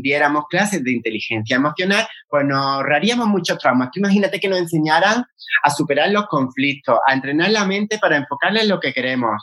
diéramos 0.02 0.44
clases 0.50 0.82
de 0.82 0.92
inteligencia 0.92 1.56
emocional, 1.56 2.06
pues 2.28 2.44
nos 2.44 2.64
ahorraríamos 2.64 3.28
muchos 3.28 3.58
traumas. 3.58 3.90
Tú 3.92 4.00
imagínate 4.00 4.40
que 4.40 4.48
nos 4.48 4.58
enseñaran 4.58 5.24
a 5.62 5.70
superar 5.70 6.10
los 6.10 6.26
conflictos, 6.26 6.98
a 7.06 7.14
entrenar 7.14 7.50
la 7.50 7.64
mente 7.64 7.98
para 7.98 8.16
enfocarle 8.16 8.62
en 8.62 8.68
lo 8.68 8.80
que 8.80 8.92
queremos, 8.92 9.40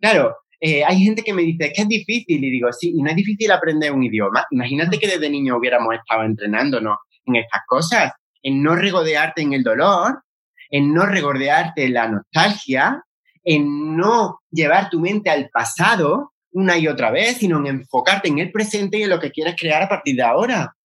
claro, 0.00 0.36
eh, 0.64 0.84
hay 0.84 1.02
gente 1.02 1.22
que 1.22 1.34
me 1.34 1.42
dice 1.42 1.72
que 1.74 1.82
es 1.82 1.88
difícil 1.88 2.44
y 2.44 2.50
digo, 2.50 2.72
sí, 2.72 2.92
y 2.96 3.02
no 3.02 3.10
es 3.10 3.16
difícil 3.16 3.50
aprender 3.50 3.92
un 3.92 4.04
idioma. 4.04 4.44
Imagínate 4.52 4.96
que 4.96 5.08
desde 5.08 5.28
niño 5.28 5.56
hubiéramos 5.56 5.92
estado 5.92 6.22
entrenándonos 6.22 6.98
en 7.26 7.34
estas 7.36 7.62
cosas 7.66 8.12
en 8.42 8.62
no 8.62 8.76
regodearte 8.76 9.42
en 9.42 9.54
el 9.54 9.64
dolor, 9.64 10.22
en 10.70 10.94
no 10.94 11.04
regodearte 11.06 11.84
en 11.84 11.94
la 11.94 12.08
nostalgia, 12.08 13.02
en 13.44 13.96
no 13.96 14.38
llevar 14.50 14.88
tu 14.88 15.00
mente 15.00 15.30
al 15.30 15.48
pasado 15.50 16.32
una 16.52 16.78
y 16.78 16.86
otra 16.86 17.10
vez, 17.10 17.38
sino 17.38 17.58
en 17.58 17.66
enfocarte 17.66 18.28
en 18.28 18.38
el 18.38 18.52
presente 18.52 18.98
y 18.98 19.02
en 19.02 19.10
lo 19.10 19.18
que 19.18 19.30
quieres 19.30 19.56
crear 19.58 19.82
a 19.82 19.88
partir 19.88 20.14
de 20.16 20.22
ahora. 20.22 20.76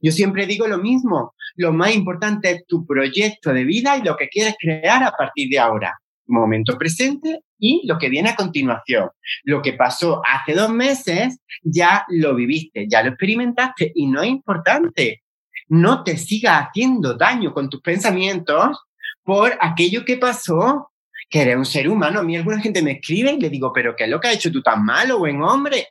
Yo 0.00 0.12
siempre 0.12 0.46
digo 0.46 0.68
lo 0.68 0.78
mismo, 0.78 1.34
lo 1.56 1.72
más 1.72 1.92
importante 1.92 2.50
es 2.50 2.66
tu 2.66 2.86
proyecto 2.86 3.52
de 3.52 3.64
vida 3.64 3.96
y 3.96 4.02
lo 4.02 4.16
que 4.16 4.28
quieres 4.28 4.54
crear 4.60 5.02
a 5.02 5.12
partir 5.12 5.48
de 5.48 5.58
ahora. 5.58 5.98
Momento 6.26 6.78
presente 6.78 7.40
y 7.58 7.86
lo 7.86 7.98
que 7.98 8.08
viene 8.08 8.30
a 8.30 8.36
continuación. 8.36 9.10
Lo 9.44 9.62
que 9.62 9.74
pasó 9.74 10.22
hace 10.24 10.54
dos 10.54 10.70
meses, 10.70 11.38
ya 11.62 12.04
lo 12.08 12.34
viviste, 12.34 12.86
ya 12.88 13.02
lo 13.02 13.10
experimentaste 13.10 13.92
y 13.94 14.06
no 14.06 14.22
es 14.22 14.28
importante. 14.28 15.22
No 15.68 16.02
te 16.04 16.16
sigas 16.16 16.68
haciendo 16.68 17.14
daño 17.14 17.52
con 17.52 17.68
tus 17.68 17.80
pensamientos 17.80 18.84
por 19.22 19.52
aquello 19.60 20.04
que 20.04 20.18
pasó, 20.18 20.90
que 21.30 21.42
eres 21.42 21.56
un 21.56 21.64
ser 21.64 21.88
humano. 21.88 22.20
A 22.20 22.22
mí 22.22 22.36
alguna 22.36 22.60
gente 22.60 22.82
me 22.82 22.92
escribe 22.92 23.32
y 23.32 23.40
le 23.40 23.50
digo, 23.50 23.72
pero 23.72 23.96
¿qué 23.96 24.04
es 24.04 24.10
lo 24.10 24.20
que 24.20 24.28
has 24.28 24.34
hecho 24.34 24.52
tú 24.52 24.62
tan 24.62 24.84
malo, 24.84 25.18
buen 25.18 25.42
hombre? 25.42 25.88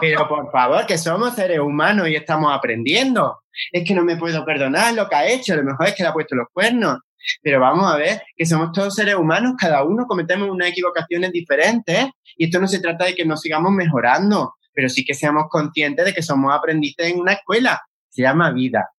Pero 0.00 0.28
por 0.28 0.50
favor, 0.50 0.86
que 0.86 0.98
somos 0.98 1.34
seres 1.34 1.58
humanos 1.58 2.08
y 2.08 2.14
estamos 2.14 2.52
aprendiendo. 2.54 3.42
Es 3.70 3.86
que 3.86 3.94
no 3.94 4.04
me 4.04 4.16
puedo 4.16 4.44
perdonar 4.44 4.94
lo 4.94 5.08
que 5.08 5.16
ha 5.16 5.26
hecho, 5.26 5.54
a 5.54 5.56
lo 5.56 5.64
mejor 5.64 5.86
es 5.86 5.94
que 5.94 6.02
le 6.02 6.08
ha 6.08 6.12
puesto 6.12 6.34
los 6.34 6.48
cuernos. 6.52 6.98
Pero 7.42 7.60
vamos 7.60 7.92
a 7.92 7.96
ver 7.96 8.22
que 8.36 8.46
somos 8.46 8.72
todos 8.72 8.94
seres 8.94 9.14
humanos, 9.14 9.54
cada 9.58 9.84
uno 9.84 10.06
cometemos 10.06 10.48
unas 10.48 10.68
equivocaciones 10.68 11.32
diferentes 11.32 12.08
y 12.36 12.46
esto 12.46 12.60
no 12.60 12.68
se 12.68 12.80
trata 12.80 13.04
de 13.04 13.14
que 13.14 13.24
nos 13.24 13.40
sigamos 13.40 13.72
mejorando, 13.72 14.54
pero 14.72 14.88
sí 14.88 15.04
que 15.04 15.14
seamos 15.14 15.44
conscientes 15.50 16.04
de 16.04 16.12
que 16.14 16.22
somos 16.22 16.54
aprendices 16.54 17.12
en 17.12 17.20
una 17.20 17.34
escuela. 17.34 17.80
Se 18.08 18.22
llama 18.22 18.50
vida. 18.50 18.90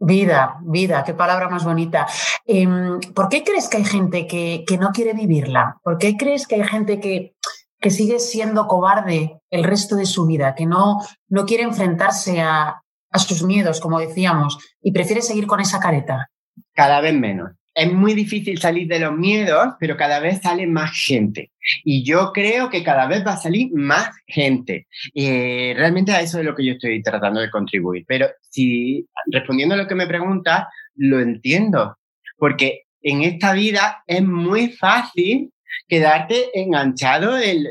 Vida, 0.00 0.58
vida, 0.62 1.02
qué 1.02 1.12
palabra 1.12 1.48
más 1.48 1.64
bonita. 1.64 2.06
Em, 2.46 3.00
¿Por 3.14 3.28
qué 3.28 3.42
crees 3.42 3.68
que 3.68 3.78
hay 3.78 3.84
gente 3.84 4.28
que, 4.28 4.64
que 4.66 4.78
no 4.78 4.90
quiere 4.90 5.12
vivirla? 5.12 5.76
¿Por 5.82 5.98
qué 5.98 6.16
crees 6.16 6.46
que 6.46 6.54
hay 6.54 6.64
gente 6.64 7.00
que, 7.00 7.34
que 7.80 7.90
sigue 7.90 8.20
siendo 8.20 8.68
cobarde 8.68 9.40
el 9.50 9.64
resto 9.64 9.96
de 9.96 10.06
su 10.06 10.24
vida, 10.26 10.54
que 10.54 10.66
no, 10.66 10.98
no 11.28 11.46
quiere 11.46 11.64
enfrentarse 11.64 12.40
a, 12.40 12.80
a 13.10 13.18
sus 13.18 13.42
miedos, 13.42 13.80
como 13.80 13.98
decíamos, 13.98 14.58
y 14.80 14.92
prefiere 14.92 15.20
seguir 15.20 15.48
con 15.48 15.60
esa 15.60 15.80
careta? 15.80 16.30
Cada 16.74 17.00
vez 17.00 17.14
menos. 17.14 17.50
Es 17.74 17.92
muy 17.92 18.14
difícil 18.14 18.58
salir 18.58 18.88
de 18.88 18.98
los 18.98 19.16
miedos, 19.16 19.74
pero 19.78 19.96
cada 19.96 20.18
vez 20.18 20.40
sale 20.40 20.66
más 20.66 20.90
gente. 21.06 21.52
Y 21.84 22.02
yo 22.02 22.32
creo 22.32 22.70
que 22.70 22.82
cada 22.82 23.06
vez 23.06 23.24
va 23.24 23.34
a 23.34 23.36
salir 23.36 23.70
más 23.72 24.10
gente. 24.26 24.88
Y 25.14 25.74
realmente 25.74 26.10
a 26.10 26.20
eso 26.20 26.40
es 26.40 26.44
lo 26.44 26.56
que 26.56 26.64
yo 26.64 26.72
estoy 26.72 27.00
tratando 27.02 27.40
de 27.40 27.50
contribuir. 27.50 28.04
Pero 28.08 28.26
si 28.50 29.06
respondiendo 29.30 29.76
a 29.76 29.78
lo 29.78 29.86
que 29.86 29.94
me 29.94 30.08
preguntas, 30.08 30.64
lo 30.96 31.20
entiendo. 31.20 31.96
Porque 32.36 32.82
en 33.00 33.22
esta 33.22 33.52
vida 33.52 34.02
es 34.06 34.22
muy 34.22 34.70
fácil 34.70 35.52
quedarte 35.86 36.58
enganchado 36.58 37.38
en, 37.38 37.64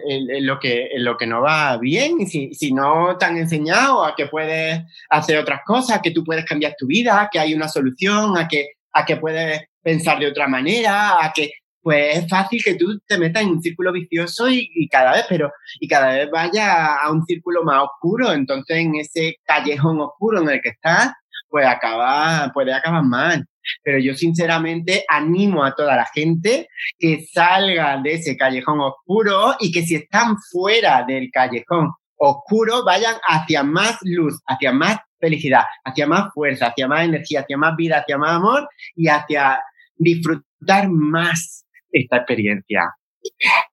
lo, 0.45 0.59
que, 0.59 0.89
lo 0.97 1.17
que 1.17 1.27
no 1.27 1.41
va 1.41 1.77
bien, 1.77 2.25
si, 2.27 2.53
si 2.53 2.73
no 2.73 3.17
te 3.17 3.25
han 3.25 3.37
enseñado 3.37 4.05
a 4.05 4.15
que 4.15 4.27
puedes 4.27 4.81
hacer 5.09 5.37
otras 5.37 5.61
cosas, 5.65 5.99
que 6.01 6.11
tú 6.11 6.23
puedes 6.23 6.45
cambiar 6.45 6.75
tu 6.77 6.87
vida, 6.87 7.29
que 7.31 7.39
hay 7.39 7.53
una 7.53 7.67
solución, 7.67 8.37
a 8.37 8.47
que, 8.47 8.76
a 8.93 9.05
que 9.05 9.17
puedes 9.17 9.61
pensar 9.81 10.19
de 10.19 10.27
otra 10.27 10.47
manera, 10.47 11.23
a 11.23 11.31
que 11.33 11.51
pues 11.87 12.17
es 12.17 12.29
fácil 12.29 12.61
que 12.61 12.75
tú 12.75 12.99
te 13.07 13.17
metas 13.17 13.43
en 13.43 13.49
un 13.49 13.61
círculo 13.61 13.93
vicioso 13.93 14.49
y, 14.49 14.89
cada 14.89 15.13
vez, 15.13 15.25
pero 15.29 15.49
y 15.79 15.87
cada 15.87 16.13
vez 16.13 16.29
vaya 16.29 16.95
a 16.95 17.09
un 17.13 17.23
círculo 17.25 17.63
más 17.63 17.81
oscuro. 17.81 18.33
Entonces, 18.33 18.79
en 18.79 18.95
ese 18.95 19.37
callejón 19.45 20.01
oscuro 20.01 20.41
en 20.41 20.49
el 20.49 20.61
que 20.61 20.71
estás, 20.71 21.13
pues 21.47 21.65
acaba, 21.65 22.51
puede 22.53 22.73
acabar 22.73 23.03
mal. 23.03 23.45
Pero 23.83 23.99
yo 23.99 24.15
sinceramente 24.15 25.05
animo 25.07 25.63
a 25.63 25.75
toda 25.75 25.95
la 25.95 26.07
gente 26.13 26.67
que 26.99 27.25
salga 27.25 28.01
de 28.03 28.15
ese 28.15 28.35
callejón 28.35 28.81
oscuro 28.81 29.55
y 29.61 29.71
que 29.71 29.83
si 29.83 29.95
están 29.95 30.35
fuera 30.51 31.05
del 31.07 31.29
callejón 31.31 31.91
oscuro 32.17 32.83
vayan 32.83 33.15
hacia 33.27 33.63
más 33.63 33.97
luz, 34.01 34.41
hacia 34.45 34.71
más 34.71 34.97
felicidad, 35.19 35.63
hacia 35.83 36.07
más 36.07 36.33
fuerza, 36.33 36.67
hacia 36.67 36.87
más 36.87 37.05
energía, 37.05 37.41
hacia 37.41 37.57
más 37.57 37.75
vida, 37.75 37.99
hacia 37.99 38.17
más 38.17 38.31
amor 38.31 38.69
y 38.95 39.07
hacia 39.07 39.61
disfrutar 39.95 40.89
más 40.89 41.65
esta 41.91 42.17
experiencia. 42.17 42.95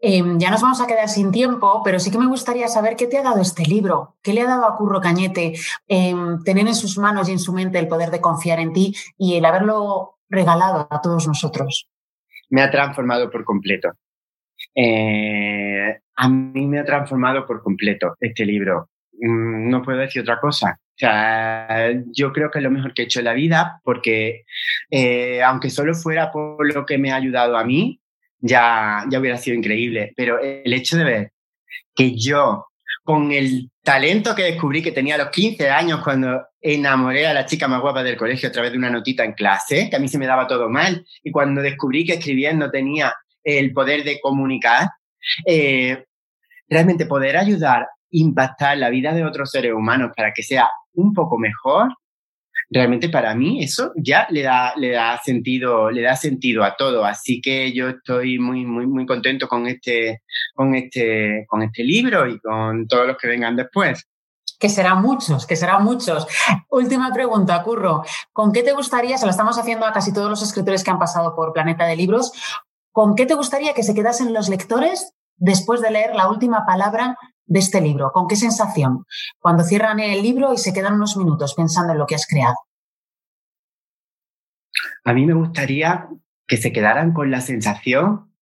Em, 0.00 0.38
ya 0.38 0.50
nos 0.50 0.62
vamos 0.62 0.80
a 0.80 0.86
quedar 0.86 1.08
sin 1.08 1.30
tiempo, 1.30 1.82
pero 1.84 2.00
sí 2.00 2.10
que 2.10 2.18
me 2.18 2.26
gustaría 2.26 2.68
saber 2.68 2.96
qué 2.96 3.06
te 3.06 3.18
ha 3.18 3.22
dado 3.22 3.40
este 3.40 3.64
libro, 3.64 4.16
qué 4.22 4.32
le 4.32 4.42
ha 4.42 4.46
dado 4.46 4.66
a 4.66 4.76
Curro 4.76 5.00
Cañete 5.00 5.54
em, 5.86 6.42
tener 6.42 6.66
en 6.66 6.74
sus 6.74 6.98
manos 6.98 7.28
y 7.28 7.32
en 7.32 7.38
su 7.38 7.52
mente 7.52 7.78
el 7.78 7.88
poder 7.88 8.10
de 8.10 8.20
confiar 8.20 8.58
en 8.60 8.72
ti 8.72 8.94
y 9.16 9.36
el 9.36 9.44
haberlo 9.44 10.18
regalado 10.28 10.88
a 10.90 11.00
todos 11.00 11.26
nosotros. 11.26 11.88
Me 12.50 12.62
ha 12.62 12.70
transformado 12.70 13.30
por 13.30 13.44
completo. 13.44 13.92
Eh, 14.74 16.00
a 16.16 16.28
mí 16.28 16.66
me 16.66 16.78
ha 16.78 16.84
transformado 16.84 17.46
por 17.46 17.62
completo 17.62 18.16
este 18.20 18.44
libro. 18.44 18.90
Mm, 19.12 19.70
no 19.70 19.82
puedo 19.82 19.98
decir 19.98 20.22
otra 20.22 20.40
cosa. 20.40 20.78
O 20.80 20.96
sea, 20.96 21.92
yo 22.12 22.32
creo 22.32 22.50
que 22.50 22.58
es 22.58 22.64
lo 22.64 22.70
mejor 22.70 22.94
que 22.94 23.02
he 23.02 23.04
hecho 23.06 23.18
en 23.18 23.24
la 23.24 23.32
vida 23.32 23.80
porque 23.82 24.44
eh, 24.90 25.42
aunque 25.42 25.70
solo 25.70 25.94
fuera 25.94 26.30
por 26.30 26.72
lo 26.72 26.86
que 26.86 26.98
me 26.98 27.10
ha 27.10 27.16
ayudado 27.16 27.56
a 27.56 27.64
mí, 27.64 28.00
ya, 28.38 29.04
ya 29.10 29.18
hubiera 29.18 29.36
sido 29.36 29.56
increíble. 29.56 30.12
Pero 30.16 30.38
el 30.40 30.72
hecho 30.72 30.96
de 30.96 31.04
ver 31.04 31.32
que 31.94 32.16
yo, 32.16 32.66
con 33.02 33.32
el 33.32 33.70
talento 33.82 34.34
que 34.34 34.44
descubrí 34.44 34.82
que 34.82 34.92
tenía 34.92 35.16
a 35.16 35.18
los 35.18 35.30
15 35.30 35.70
años 35.70 36.00
cuando 36.02 36.46
enamoré 36.60 37.26
a 37.26 37.34
la 37.34 37.46
chica 37.46 37.68
más 37.68 37.80
guapa 37.80 38.02
del 38.02 38.16
colegio 38.16 38.48
a 38.48 38.52
través 38.52 38.72
de 38.72 38.78
una 38.78 38.90
notita 38.90 39.24
en 39.24 39.32
clase, 39.32 39.88
que 39.90 39.96
a 39.96 39.98
mí 39.98 40.08
se 40.08 40.18
me 40.18 40.26
daba 40.26 40.46
todo 40.46 40.68
mal, 40.70 41.04
y 41.22 41.30
cuando 41.30 41.60
descubrí 41.60 42.04
que 42.06 42.14
escribiendo 42.14 42.70
tenía 42.70 43.14
el 43.42 43.72
poder 43.72 44.04
de 44.04 44.20
comunicar, 44.20 44.88
eh, 45.46 46.04
realmente 46.68 47.06
poder 47.06 47.36
ayudar, 47.36 47.86
impactar 48.10 48.78
la 48.78 48.90
vida 48.90 49.12
de 49.12 49.24
otros 49.24 49.50
seres 49.50 49.72
humanos 49.72 50.12
para 50.16 50.32
que 50.32 50.42
sea 50.42 50.68
un 50.94 51.12
poco 51.12 51.38
mejor, 51.38 51.88
realmente 52.70 53.08
para 53.08 53.34
mí 53.34 53.62
eso 53.62 53.92
ya 53.96 54.26
le 54.30 54.42
da, 54.42 54.74
le 54.76 54.90
da 54.90 55.20
sentido, 55.22 55.90
le 55.90 56.02
da 56.02 56.16
sentido 56.16 56.64
a 56.64 56.76
todo. 56.76 57.04
Así 57.04 57.40
que 57.40 57.72
yo 57.72 57.88
estoy 57.88 58.38
muy, 58.38 58.64
muy, 58.64 58.86
muy 58.86 59.06
contento 59.06 59.48
con 59.48 59.66
este, 59.66 60.22
con 60.54 60.74
este, 60.74 61.44
con 61.48 61.62
este 61.62 61.84
libro 61.84 62.28
y 62.28 62.38
con 62.40 62.86
todos 62.86 63.06
los 63.06 63.16
que 63.16 63.28
vengan 63.28 63.56
después. 63.56 64.06
Que 64.58 64.68
serán 64.68 65.02
muchos, 65.02 65.46
que 65.46 65.56
serán 65.56 65.84
muchos. 65.84 66.26
Última 66.70 67.12
pregunta, 67.12 67.62
Curro. 67.62 68.02
¿Con 68.32 68.52
qué 68.52 68.62
te 68.62 68.72
gustaría, 68.72 69.18
se 69.18 69.26
lo 69.26 69.30
estamos 69.30 69.58
haciendo 69.58 69.84
a 69.84 69.92
casi 69.92 70.12
todos 70.12 70.30
los 70.30 70.42
escritores 70.42 70.84
que 70.84 70.90
han 70.90 70.98
pasado 70.98 71.34
por 71.34 71.52
Planeta 71.52 71.86
de 71.86 71.96
Libros, 71.96 72.32
¿con 72.94 73.16
qué 73.16 73.26
te 73.26 73.34
gustaría 73.34 73.74
que 73.74 73.82
se 73.82 73.92
quedasen 73.92 74.32
los 74.32 74.48
lectores 74.48 75.12
después 75.36 75.80
de 75.82 75.90
leer 75.90 76.14
la 76.14 76.30
última 76.30 76.64
palabra 76.64 77.18
de 77.44 77.58
este 77.58 77.80
libro? 77.80 78.12
¿Con 78.12 78.28
qué 78.28 78.36
sensación? 78.36 79.04
Cuando 79.40 79.64
cierran 79.64 79.98
el 79.98 80.22
libro 80.22 80.54
y 80.54 80.58
se 80.58 80.72
quedan 80.72 80.94
unos 80.94 81.16
minutos 81.16 81.54
pensando 81.54 81.92
en 81.92 81.98
lo 81.98 82.06
que 82.06 82.14
has 82.14 82.24
creado. 82.24 82.54
A 85.04 85.12
mí 85.12 85.26
me 85.26 85.34
gustaría 85.34 86.08
que 86.46 86.56
se 86.56 86.72
quedaran 86.72 87.12
con 87.12 87.32
la 87.32 87.40
sensación 87.40 88.32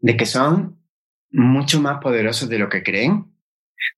de 0.00 0.18
que 0.18 0.26
son 0.26 0.84
mucho 1.30 1.80
más 1.80 1.98
poderosos 2.02 2.50
de 2.50 2.58
lo 2.58 2.68
que 2.68 2.82
creen, 2.82 3.34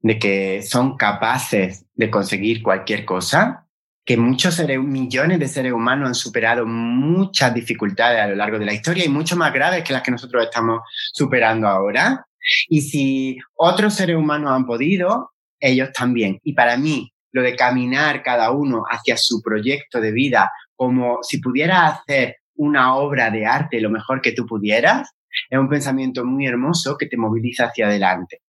de 0.02 0.20
que 0.20 0.62
son 0.62 0.96
capaces 0.96 1.84
de 1.94 2.10
conseguir 2.12 2.62
cualquier 2.62 3.04
cosa, 3.04 3.65
que 4.06 4.16
muchos 4.16 4.54
seres, 4.54 4.80
millones 4.80 5.40
de 5.40 5.48
seres 5.48 5.72
humanos 5.72 6.08
han 6.08 6.14
superado 6.14 6.64
muchas 6.64 7.52
dificultades 7.52 8.20
a 8.20 8.28
lo 8.28 8.36
largo 8.36 8.58
de 8.58 8.64
la 8.64 8.72
historia 8.72 9.04
y 9.04 9.08
mucho 9.08 9.36
más 9.36 9.52
graves 9.52 9.82
que 9.82 9.92
las 9.92 10.02
que 10.02 10.12
nosotros 10.12 10.44
estamos 10.44 10.80
superando 11.12 11.66
ahora, 11.66 12.24
y 12.68 12.82
si 12.82 13.38
otros 13.54 13.94
seres 13.94 14.16
humanos 14.16 14.52
han 14.52 14.64
podido, 14.64 15.32
ellos 15.58 15.90
también. 15.92 16.38
Y 16.44 16.52
para 16.52 16.76
mí, 16.76 17.12
lo 17.32 17.42
de 17.42 17.56
caminar 17.56 18.22
cada 18.22 18.52
uno 18.52 18.84
hacia 18.88 19.16
su 19.16 19.42
proyecto 19.42 20.00
de 20.00 20.12
vida 20.12 20.52
como 20.76 21.18
si 21.22 21.38
pudieras 21.38 22.00
hacer 22.00 22.36
una 22.54 22.94
obra 22.94 23.30
de 23.30 23.44
arte 23.44 23.80
lo 23.80 23.90
mejor 23.90 24.20
que 24.20 24.32
tú 24.32 24.46
pudieras, 24.46 25.10
es 25.50 25.58
un 25.58 25.68
pensamiento 25.68 26.24
muy 26.24 26.46
hermoso 26.46 26.96
que 26.96 27.06
te 27.06 27.16
moviliza 27.16 27.66
hacia 27.66 27.88
adelante. 27.88 28.40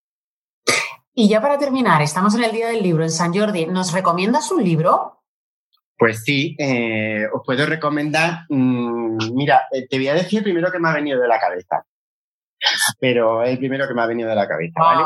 Y 1.14 1.28
ya 1.28 1.42
para 1.42 1.58
terminar, 1.58 2.04
estamos 2.04 2.36
en 2.36 2.44
el 2.44 2.52
Día 2.52 2.68
del 2.68 2.84
Libro 2.84 3.04
en 3.04 3.10
San 3.10 3.34
Jordi. 3.34 3.66
¿Nos 3.66 3.92
recomiendas 3.92 4.52
un 4.52 4.64
libro? 4.64 5.17
Pues 5.98 6.24
sí, 6.24 6.56
eh, 6.60 7.26
os 7.34 7.42
puedo 7.46 7.66
recomendar. 7.66 8.46
Mm, 8.50 9.34
mira, 9.34 9.64
eh, 9.72 9.88
te 9.88 9.98
voy 9.98 10.08
a 10.10 10.14
decir 10.14 10.44
primero 10.44 10.72
que 10.72 10.80
me 10.80 10.90
ha 10.90 10.94
venido 10.94 11.20
de 11.20 11.28
la 11.28 11.40
cabeza 11.40 11.84
pero 13.00 13.44
es 13.44 13.52
el 13.52 13.60
primero 13.60 13.88
que 13.88 13.94
me 13.94 14.02
ha 14.02 14.08
venido 14.08 14.30
de 14.30 14.36
la 14.36 14.48
cabeza, 14.48 14.80
¿vale? 14.80 15.04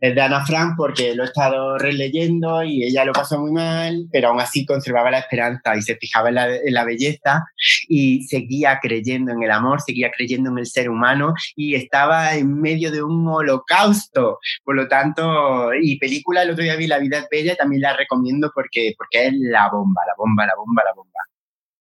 Es 0.00 0.14
de 0.14 0.20
Ana 0.20 0.44
Frank 0.46 0.74
porque 0.76 1.14
lo 1.14 1.24
he 1.24 1.26
estado 1.26 1.76
releyendo 1.76 2.62
y 2.62 2.84
ella 2.84 3.04
lo 3.04 3.12
pasó 3.12 3.40
muy 3.40 3.50
mal, 3.50 4.06
pero 4.12 4.28
aún 4.28 4.40
así 4.40 4.64
conservaba 4.64 5.10
la 5.10 5.18
esperanza 5.18 5.76
y 5.76 5.82
se 5.82 5.96
fijaba 5.96 6.28
en 6.28 6.34
la, 6.36 6.54
en 6.54 6.72
la, 6.72 6.84
belleza 6.84 7.44
y 7.88 8.22
seguía 8.22 8.78
creyendo 8.80 9.32
en 9.32 9.42
el 9.42 9.50
amor, 9.50 9.80
seguía 9.80 10.10
creyendo 10.16 10.50
en 10.50 10.58
el 10.58 10.66
ser 10.66 10.88
humano 10.88 11.34
y 11.56 11.74
estaba 11.74 12.34
en 12.34 12.60
medio 12.60 12.92
de 12.92 13.02
un 13.02 13.26
holocausto. 13.26 14.38
Por 14.64 14.76
lo 14.76 14.86
tanto, 14.86 15.74
y 15.74 15.98
película, 15.98 16.42
el 16.42 16.50
otro 16.50 16.62
día 16.62 16.76
vi 16.76 16.86
La 16.86 16.98
vida 16.98 17.18
es 17.18 17.26
bella, 17.30 17.56
también 17.56 17.82
la 17.82 17.96
recomiendo 17.96 18.52
porque, 18.54 18.94
porque 18.96 19.26
es 19.26 19.32
la 19.36 19.68
bomba, 19.68 20.02
la 20.06 20.14
bomba, 20.16 20.46
la 20.46 20.54
bomba, 20.56 20.82
la 20.84 20.94
bomba. 20.94 21.27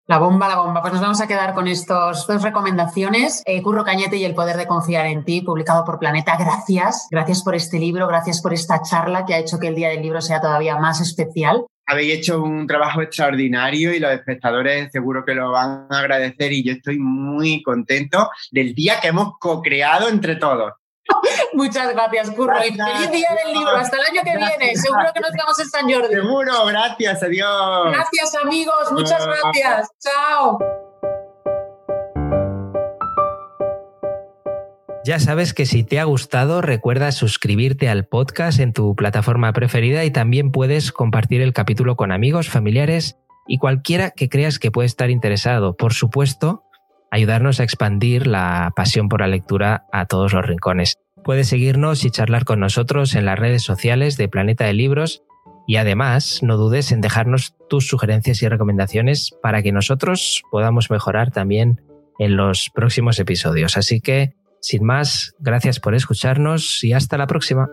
La 0.10 0.20
bomba, 0.20 0.48
la 0.48 0.56
bomba. 0.56 0.80
Pues 0.80 0.94
nos 0.94 1.02
vamos 1.02 1.20
a 1.20 1.28
quedar 1.28 1.54
con 1.54 1.68
estos 1.68 2.26
dos 2.26 2.42
recomendaciones. 2.42 3.44
Eh, 3.46 3.62
Curro 3.62 3.84
Cañete 3.84 4.16
y 4.16 4.24
El 4.24 4.36
poder 4.36 4.56
de 4.56 4.66
confiar 4.66 5.06
en 5.06 5.26
ti, 5.26 5.42
publicado 5.42 5.84
por 5.84 6.00
Planeta. 6.00 6.38
Gracias. 6.40 7.10
Gracias 7.12 7.44
por 7.44 7.56
este 7.56 7.78
libro, 7.78 8.08
gracias 8.08 8.42
por 8.42 8.54
esta 8.54 8.82
charla 8.82 9.26
que 9.26 9.34
ha 9.34 9.40
hecho 9.40 9.60
que 9.60 9.68
el 9.68 9.76
Día 9.76 9.90
del 9.90 10.02
Libro 10.02 10.22
sea 10.22 10.40
todavía 10.40 10.78
más 10.78 11.02
especial. 11.02 11.66
Habéis 11.86 12.20
hecho 12.20 12.42
un 12.42 12.68
trabajo 12.68 13.02
extraordinario 13.02 13.94
y 13.94 14.00
los 14.00 14.14
espectadores 14.14 14.94
seguro 14.94 15.26
que 15.26 15.36
lo 15.36 15.52
van 15.52 15.88
a 15.90 16.00
agradecer 16.00 16.54
y 16.54 16.64
yo 16.64 16.72
estoy 16.72 17.00
muy 17.00 17.62
contento 17.62 18.30
del 18.50 18.74
día 18.74 19.02
que 19.02 19.10
hemos 19.10 19.38
co-creado 19.40 20.08
entre 20.08 20.38
todos. 20.38 20.72
Muchas 21.54 21.94
gracias, 21.94 22.32
Curro. 22.32 22.58
Y 22.60 22.74
feliz 22.74 23.12
día 23.12 23.30
del 23.44 23.54
libro. 23.54 23.76
Hasta 23.76 23.98
el 23.98 24.04
año 24.04 24.22
que 24.24 24.38
viene. 24.38 24.76
Seguro 24.76 25.06
que 25.14 25.20
nos 25.20 25.32
vemos 25.32 25.60
en 25.60 25.70
San 25.70 25.92
Jordi. 25.92 26.16
Seguro, 26.16 26.66
gracias, 26.66 27.24
adiós. 27.24 27.92
Gracias, 27.92 28.36
amigos. 28.44 28.92
Muchas 28.92 29.26
gracias. 29.26 29.90
Chao. 30.00 30.60
Ya 35.08 35.22
sabes 35.22 35.54
que 35.54 35.66
si 35.66 35.86
te 35.86 36.02
ha 36.02 36.04
gustado, 36.04 36.62
recuerda 36.62 37.14
suscribirte 37.14 37.88
al 37.88 38.06
podcast 38.06 38.60
en 38.60 38.74
tu 38.74 38.94
plataforma 38.94 39.54
preferida 39.54 40.04
y 40.04 40.12
también 40.12 40.52
puedes 40.52 40.92
compartir 40.92 41.42
el 41.42 41.54
capítulo 41.54 41.96
con 41.96 42.12
amigos, 42.12 42.50
familiares 42.50 43.16
y 43.48 43.58
cualquiera 43.58 44.12
que 44.12 44.28
creas 44.28 44.60
que 44.60 44.70
puede 44.70 44.88
estar 44.88 45.10
interesado. 45.10 45.78
Por 45.78 45.94
supuesto, 45.94 46.67
ayudarnos 47.12 47.60
a 47.60 47.64
expandir 47.64 48.28
la 48.28 48.72
pasión 48.76 49.10
por 49.10 49.22
la 49.22 49.28
lectura 49.28 49.86
a 49.92 50.06
todos 50.06 50.34
los 50.34 50.46
rincones. 50.46 50.96
Puedes 51.24 51.48
seguirnos 51.48 52.06
y 52.06 52.12
charlar 52.12 52.46
con 52.46 52.60
nosotros 52.60 53.16
en 53.16 53.26
las 53.26 53.38
redes 53.38 53.64
sociales 53.64 54.18
de 54.18 54.30
Planeta 54.30 54.66
de 54.66 54.74
Libros 54.74 55.24
y 55.68 55.76
además 55.76 56.40
no 56.42 56.56
dudes 56.56 56.92
en 56.92 57.02
dejarnos 57.02 57.56
tus 57.70 57.88
sugerencias 57.88 58.42
y 58.42 58.48
recomendaciones 58.48 59.32
para 59.42 59.62
que 59.62 59.74
nosotros 59.74 60.42
podamos 60.50 60.90
mejorar 60.90 61.32
también 61.32 61.82
en 62.20 62.38
los 62.38 62.70
próximos 62.74 63.20
episodios. 63.20 63.78
Así 63.78 64.00
que, 64.00 64.34
sin 64.62 64.86
más, 64.86 65.36
gracias 65.40 65.80
por 65.80 65.94
escucharnos 65.94 66.84
y 66.84 66.94
hasta 66.94 67.18
la 67.18 67.28
próxima. 67.28 67.70